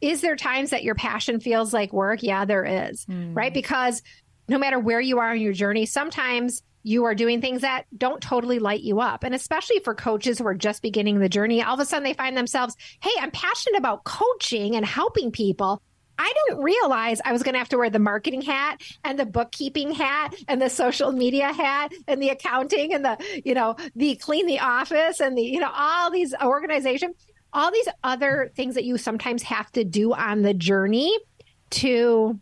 [0.00, 2.22] Is there times that your passion feels like work?
[2.22, 3.34] Yeah, there is, mm.
[3.34, 3.52] right?
[3.52, 4.02] Because
[4.48, 8.20] no matter where you are in your journey, sometimes you are doing things that don't
[8.20, 9.24] totally light you up.
[9.24, 12.14] And especially for coaches who are just beginning the journey, all of a sudden they
[12.14, 15.82] find themselves, hey, I'm passionate about coaching and helping people.
[16.18, 19.26] I didn't realize I was going to have to wear the marketing hat and the
[19.26, 24.14] bookkeeping hat and the social media hat and the accounting and the, you know, the
[24.14, 27.14] clean the office and the, you know, all these organization,
[27.52, 31.18] all these other things that you sometimes have to do on the journey
[31.70, 32.38] to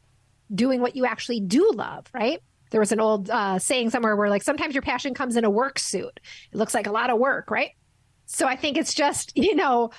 [0.53, 2.41] doing what you actually do love, right?
[2.75, 5.51] there was an old uh, saying somewhere where like sometimes your passion comes in a
[5.51, 6.19] work suit.
[6.53, 7.71] It looks like a lot of work, right?
[8.27, 9.91] So I think it's just, you know,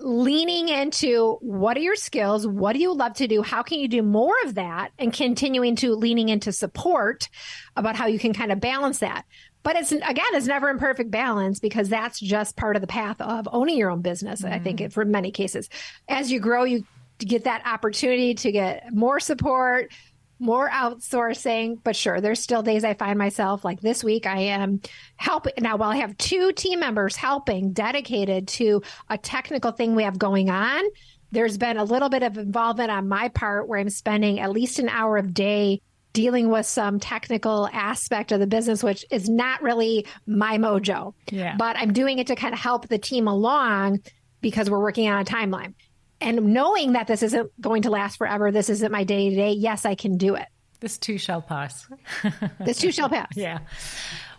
[0.00, 2.48] leaning into what are your skills?
[2.48, 3.42] What do you love to do?
[3.42, 4.90] How can you do more of that?
[4.98, 7.28] And continuing to leaning into support
[7.76, 9.24] about how you can kind of balance that.
[9.62, 13.20] But it's again, it's never in perfect balance because that's just part of the path
[13.20, 14.42] of owning your own business.
[14.42, 14.52] Mm.
[14.52, 14.90] I think mm-hmm.
[14.90, 15.68] for many cases,
[16.08, 16.84] as you grow, you
[17.18, 19.92] get that opportunity to get more support,
[20.38, 24.80] more outsourcing, but sure, there's still days I find myself like this week I am
[25.16, 25.54] helping.
[25.58, 30.18] Now, while I have two team members helping dedicated to a technical thing we have
[30.18, 30.84] going on,
[31.32, 34.78] there's been a little bit of involvement on my part where I'm spending at least
[34.78, 39.62] an hour of day dealing with some technical aspect of the business, which is not
[39.62, 41.14] really my mojo.
[41.30, 41.56] Yeah.
[41.56, 44.00] But I'm doing it to kind of help the team along
[44.40, 45.74] because we're working on a timeline
[46.20, 49.52] and knowing that this isn't going to last forever, this isn't my day to day,
[49.52, 50.46] yes, I can do it.
[50.80, 51.88] This too shall pass.
[52.60, 53.28] this too shall pass.
[53.34, 53.58] Yeah.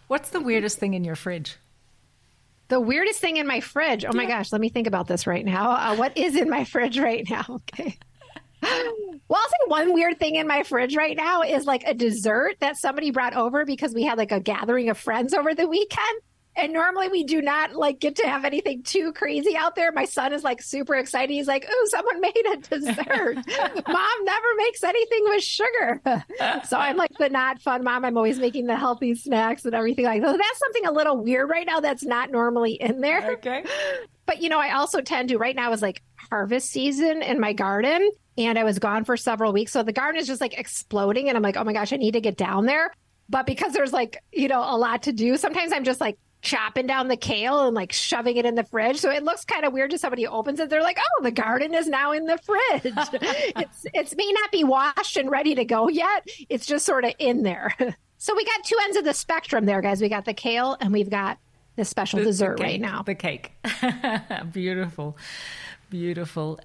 [0.08, 1.58] What's the weirdest thing in your fridge?
[2.70, 4.06] The weirdest thing in my fridge.
[4.06, 5.72] Oh my gosh, let me think about this right now.
[5.72, 7.62] Uh, what is in my fridge right now?
[7.74, 7.98] Okay.
[8.62, 12.56] Well, I'll say one weird thing in my fridge right now is like a dessert
[12.60, 16.22] that somebody brought over because we had like a gathering of friends over the weekend.
[16.60, 19.92] And normally we do not like get to have anything too crazy out there.
[19.94, 21.32] My son is like super excited.
[21.32, 23.36] He's like, "Oh, someone made a dessert.
[23.88, 26.02] mom never makes anything with sugar."
[26.68, 28.04] so I'm like the not fun mom.
[28.04, 30.32] I'm always making the healthy snacks and everything like that.
[30.32, 33.32] So that's something a little weird right now that's not normally in there.
[33.34, 33.64] Okay.
[34.26, 37.54] But you know, I also tend to right now is like harvest season in my
[37.54, 39.72] garden and I was gone for several weeks.
[39.72, 42.12] So the garden is just like exploding and I'm like, "Oh my gosh, I need
[42.12, 42.92] to get down there."
[43.30, 46.88] But because there's like, you know, a lot to do, sometimes I'm just like chopping
[46.88, 48.98] down the kale and like shoving it in the fridge.
[48.98, 50.70] So it looks kind of weird to somebody who opens it.
[50.70, 54.64] They're like, "Oh, the garden is now in the fridge." it's it's may not be
[54.64, 56.28] washed and ready to go yet.
[56.50, 57.76] It's just sort of in there.
[58.18, 60.02] so we got two ends of the spectrum there, guys.
[60.02, 61.38] We got the kale and we've got
[61.76, 63.04] the special the, dessert the right now.
[63.04, 63.54] The cake.
[64.52, 65.18] Beautiful.
[65.90, 66.60] Beautiful.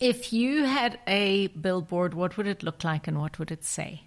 [0.00, 4.06] If you had a billboard, what would it look like and what would it say?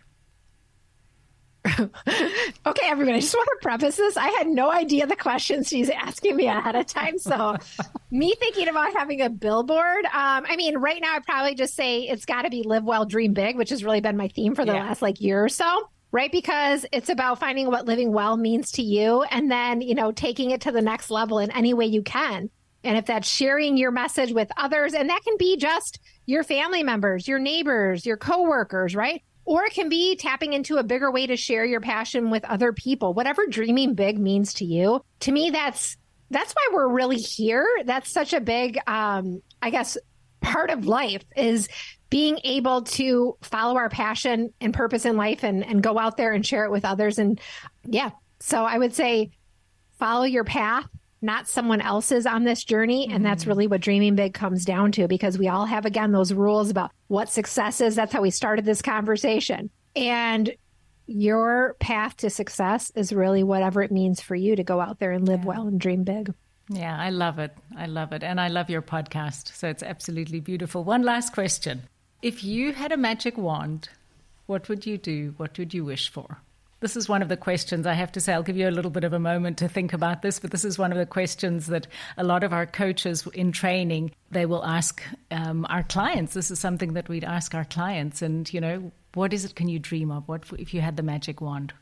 [2.66, 4.18] okay, everybody, I just want to preface this.
[4.18, 7.18] I had no idea the questions she's asking me ahead of time.
[7.18, 7.58] So,
[8.12, 12.02] me thinking about having a billboard, um, I mean, right now, I'd probably just say
[12.02, 14.66] it's got to be live well, dream big, which has really been my theme for
[14.66, 14.86] the yeah.
[14.86, 15.90] last like year or so.
[16.12, 16.32] Right.
[16.32, 20.52] Because it's about finding what living well means to you and then, you know, taking
[20.52, 22.50] it to the next level in any way you can.
[22.86, 26.84] And if that's sharing your message with others, and that can be just your family
[26.84, 29.24] members, your neighbors, your coworkers, right?
[29.46, 32.74] Or it can be tapping into a bigger way to share your passion with other
[32.74, 33.14] people.
[33.14, 35.04] Whatever dreaming big means to you.
[35.22, 35.98] To me, that's
[36.32, 37.68] that's why we're really here.
[37.86, 39.98] That's such a big um, I guess
[40.42, 41.68] part of life is
[42.10, 46.34] being able to follow our passion and purpose in life and, and go out there
[46.34, 47.18] and share it with others.
[47.20, 47.40] And
[47.84, 49.32] yeah, so I would say
[49.98, 50.88] follow your path,
[51.26, 53.10] not someone else's on this journey.
[53.12, 53.50] And that's mm-hmm.
[53.50, 56.92] really what dreaming big comes down to because we all have, again, those rules about
[57.08, 57.96] what success is.
[57.96, 59.70] That's how we started this conversation.
[59.96, 60.56] And
[61.08, 65.12] your path to success is really whatever it means for you to go out there
[65.12, 65.46] and live yeah.
[65.46, 66.34] well and dream big.
[66.70, 67.56] Yeah, I love it.
[67.78, 68.24] I love it.
[68.24, 69.54] And I love your podcast.
[69.56, 70.84] So it's absolutely beautiful.
[70.84, 71.84] One last question.
[72.22, 73.90] If you had a magic wand,
[74.48, 75.36] what would you do?
[75.38, 76.40] What would you wish for?
[76.86, 78.32] This is one of the questions I have to say.
[78.32, 80.64] I'll give you a little bit of a moment to think about this, but this
[80.64, 84.64] is one of the questions that a lot of our coaches in training they will
[84.64, 86.36] ask um, our clients.
[86.36, 89.56] This is something that we'd ask our clients, and you know, what is it?
[89.56, 90.28] Can you dream of?
[90.28, 91.74] What if you had the magic wand?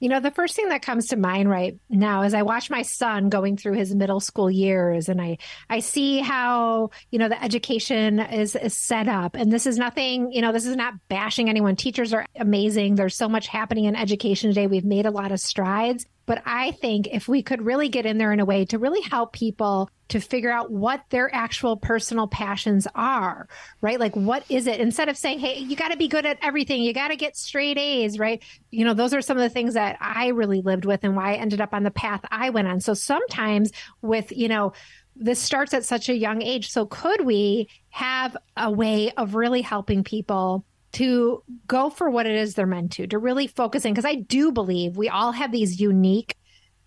[0.00, 2.82] You know, the first thing that comes to mind right now is I watch my
[2.82, 5.36] son going through his middle school years and I,
[5.68, 9.36] I see how, you know, the education is, is set up.
[9.36, 11.76] And this is nothing, you know, this is not bashing anyone.
[11.76, 12.94] Teachers are amazing.
[12.94, 14.66] There's so much happening in education today.
[14.66, 16.06] We've made a lot of strides.
[16.30, 19.00] But I think if we could really get in there in a way to really
[19.00, 23.48] help people to figure out what their actual personal passions are,
[23.80, 23.98] right?
[23.98, 24.78] Like, what is it?
[24.78, 27.36] Instead of saying, hey, you got to be good at everything, you got to get
[27.36, 28.40] straight A's, right?
[28.70, 31.32] You know, those are some of the things that I really lived with and why
[31.32, 32.78] I ended up on the path I went on.
[32.80, 34.72] So sometimes with, you know,
[35.16, 36.70] this starts at such a young age.
[36.70, 42.34] So could we have a way of really helping people to go for what it
[42.34, 43.92] is they're meant to, to really focus in.
[43.92, 46.36] Because I do believe we all have these unique,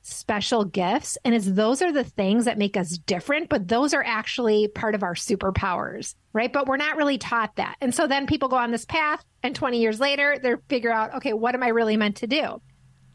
[0.01, 1.17] special gifts.
[1.23, 4.95] And it's those are the things that make us different, but those are actually part
[4.95, 6.51] of our superpowers, right?
[6.51, 7.75] But we're not really taught that.
[7.81, 11.15] And so then people go on this path, and 20 years later, they figure out,
[11.15, 12.61] okay, what am I really meant to do?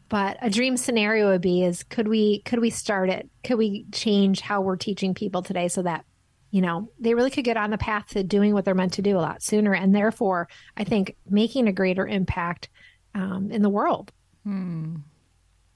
[0.09, 3.29] But a dream scenario would be is could we could we start it?
[3.43, 6.03] Could we change how we're teaching people today so that
[6.51, 9.01] you know, they really could get on the path to doing what they're meant to
[9.01, 9.73] do a lot sooner.
[9.73, 12.69] And therefore, I think making a greater impact
[13.13, 14.11] um, in the world.
[14.43, 14.97] Hmm.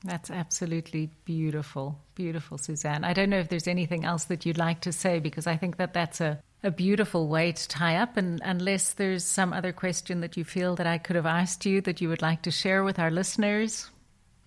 [0.03, 1.97] That's absolutely beautiful.
[2.15, 3.05] Beautiful, Suzanne.
[3.05, 5.77] I don't know if there's anything else that you'd like to say because I think
[5.77, 8.17] that that's a, a beautiful way to tie up.
[8.17, 11.79] And unless there's some other question that you feel that I could have asked you
[11.81, 13.89] that you would like to share with our listeners.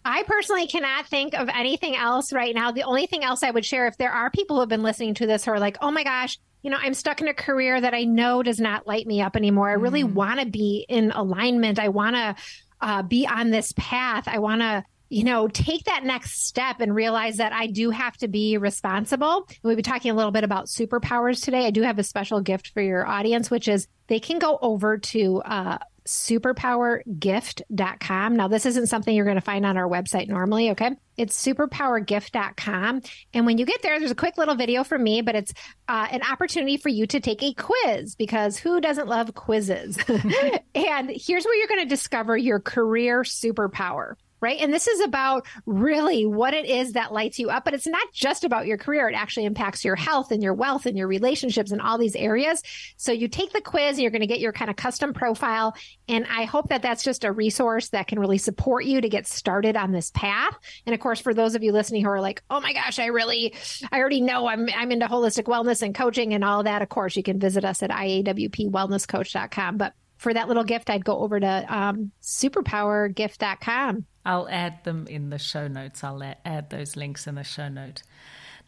[0.07, 2.70] I personally cannot think of anything else right now.
[2.70, 5.14] The only thing else I would share if there are people who have been listening
[5.14, 7.80] to this who are like, oh my gosh, you know, I'm stuck in a career
[7.80, 9.68] that I know does not light me up anymore.
[9.68, 10.12] I really mm.
[10.12, 11.80] want to be in alignment.
[11.80, 12.36] I want to
[12.80, 14.28] uh, be on this path.
[14.28, 18.16] I want to, you know, take that next step and realize that I do have
[18.18, 19.48] to be responsible.
[19.62, 21.66] We'll be talking a little bit about superpowers today.
[21.66, 24.98] I do have a special gift for your audience, which is they can go over
[24.98, 28.36] to uh, superpowergift.com.
[28.36, 30.96] Now, this isn't something you're going to find on our website normally, okay?
[31.16, 33.02] It's superpowergift.com.
[33.32, 35.52] And when you get there, there's a quick little video from me, but it's
[35.88, 39.98] uh, an opportunity for you to take a quiz because who doesn't love quizzes?
[40.74, 44.14] and here's where you're going to discover your career superpower
[44.47, 44.61] right?
[44.61, 48.12] And this is about really what it is that lights you up, but it's not
[48.12, 49.09] just about your career.
[49.09, 52.62] It actually impacts your health and your wealth and your relationships and all these areas.
[52.97, 55.74] So you take the quiz and you're going to get your kind of custom profile.
[56.07, 59.26] And I hope that that's just a resource that can really support you to get
[59.26, 60.57] started on this path.
[60.86, 63.07] And of course, for those of you listening who are like, oh my gosh, I
[63.07, 63.53] really,
[63.90, 66.82] I already know I'm, I'm into holistic wellness and coaching and all that.
[66.82, 69.76] Of course, you can visit us at iawpwellnesscoach.com.
[69.76, 74.07] But for that little gift, I'd go over to um, superpowergift.com.
[74.27, 76.03] I'll add them in the show notes.
[76.03, 78.03] I'll add those links in the show note.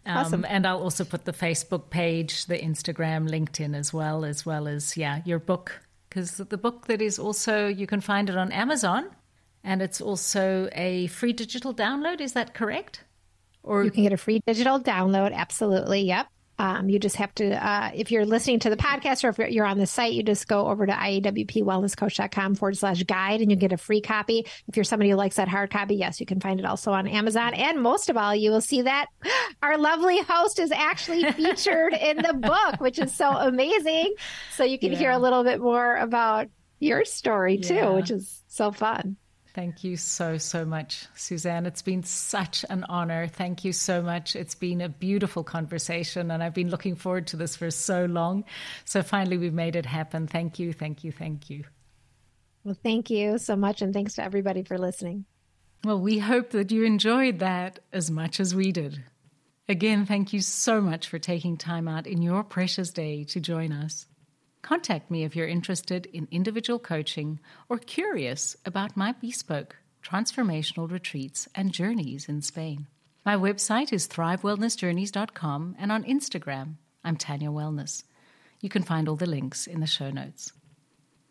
[0.06, 0.46] Um, awesome.
[0.48, 4.96] And I'll also put the Facebook page, the Instagram, LinkedIn as well, as well as,
[4.96, 5.80] yeah, your book.
[6.08, 9.10] Because the book that is also, you can find it on Amazon
[9.64, 12.20] and it's also a free digital download.
[12.20, 13.04] Is that correct?
[13.64, 15.34] Or you can get a free digital download.
[15.34, 16.02] Absolutely.
[16.02, 16.28] Yep.
[16.58, 19.64] Um, you just have to, uh, if you're listening to the podcast or if you're
[19.64, 23.72] on the site, you just go over to iawpwellnesscoach.com forward slash guide and you get
[23.72, 24.46] a free copy.
[24.66, 27.06] If you're somebody who likes that hard copy, yes, you can find it also on
[27.06, 27.54] Amazon.
[27.54, 29.06] And most of all, you will see that
[29.62, 34.14] our lovely host is actually featured in the book, which is so amazing.
[34.52, 34.98] So you can yeah.
[34.98, 36.48] hear a little bit more about
[36.80, 37.90] your story too, yeah.
[37.90, 39.16] which is so fun.
[39.58, 41.66] Thank you so, so much, Suzanne.
[41.66, 43.26] It's been such an honor.
[43.26, 44.36] Thank you so much.
[44.36, 48.44] It's been a beautiful conversation, and I've been looking forward to this for so long.
[48.84, 50.28] So finally, we've made it happen.
[50.28, 51.64] Thank you, thank you, thank you.
[52.62, 55.24] Well, thank you so much, and thanks to everybody for listening.
[55.82, 59.02] Well, we hope that you enjoyed that as much as we did.
[59.68, 63.72] Again, thank you so much for taking time out in your precious day to join
[63.72, 64.06] us.
[64.62, 71.48] Contact me if you're interested in individual coaching or curious about my bespoke transformational retreats
[71.54, 72.86] and journeys in Spain.
[73.24, 78.04] My website is thrivewellnessjourneys.com and on Instagram, I'm Tanya Wellness.
[78.60, 80.52] You can find all the links in the show notes.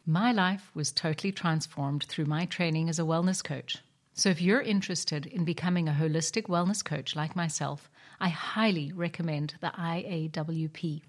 [0.06, 3.80] My life was totally transformed through my training as a wellness coach.
[4.14, 9.56] So if you're interested in becoming a holistic wellness coach like myself, I highly recommend
[9.60, 11.02] the IAWP.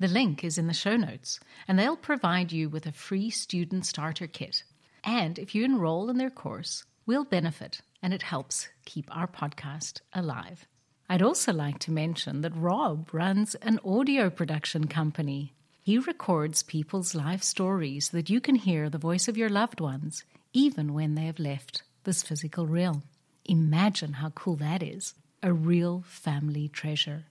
[0.00, 1.38] The link is in the show notes,
[1.68, 4.64] and they'll provide you with a free student starter kit.
[5.04, 10.00] And if you enroll in their course, we'll benefit, and it helps keep our podcast
[10.14, 10.66] alive.
[11.10, 15.52] I'd also like to mention that Rob runs an audio production company.
[15.82, 19.80] He records people's life stories so that you can hear the voice of your loved
[19.80, 20.24] ones,
[20.54, 23.02] even when they have left this physical realm.
[23.44, 25.12] Imagine how cool that is!
[25.42, 27.26] A real family treasure.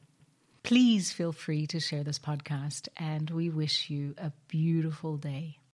[0.69, 5.58] Please feel free to share this podcast, and we wish you a beautiful day.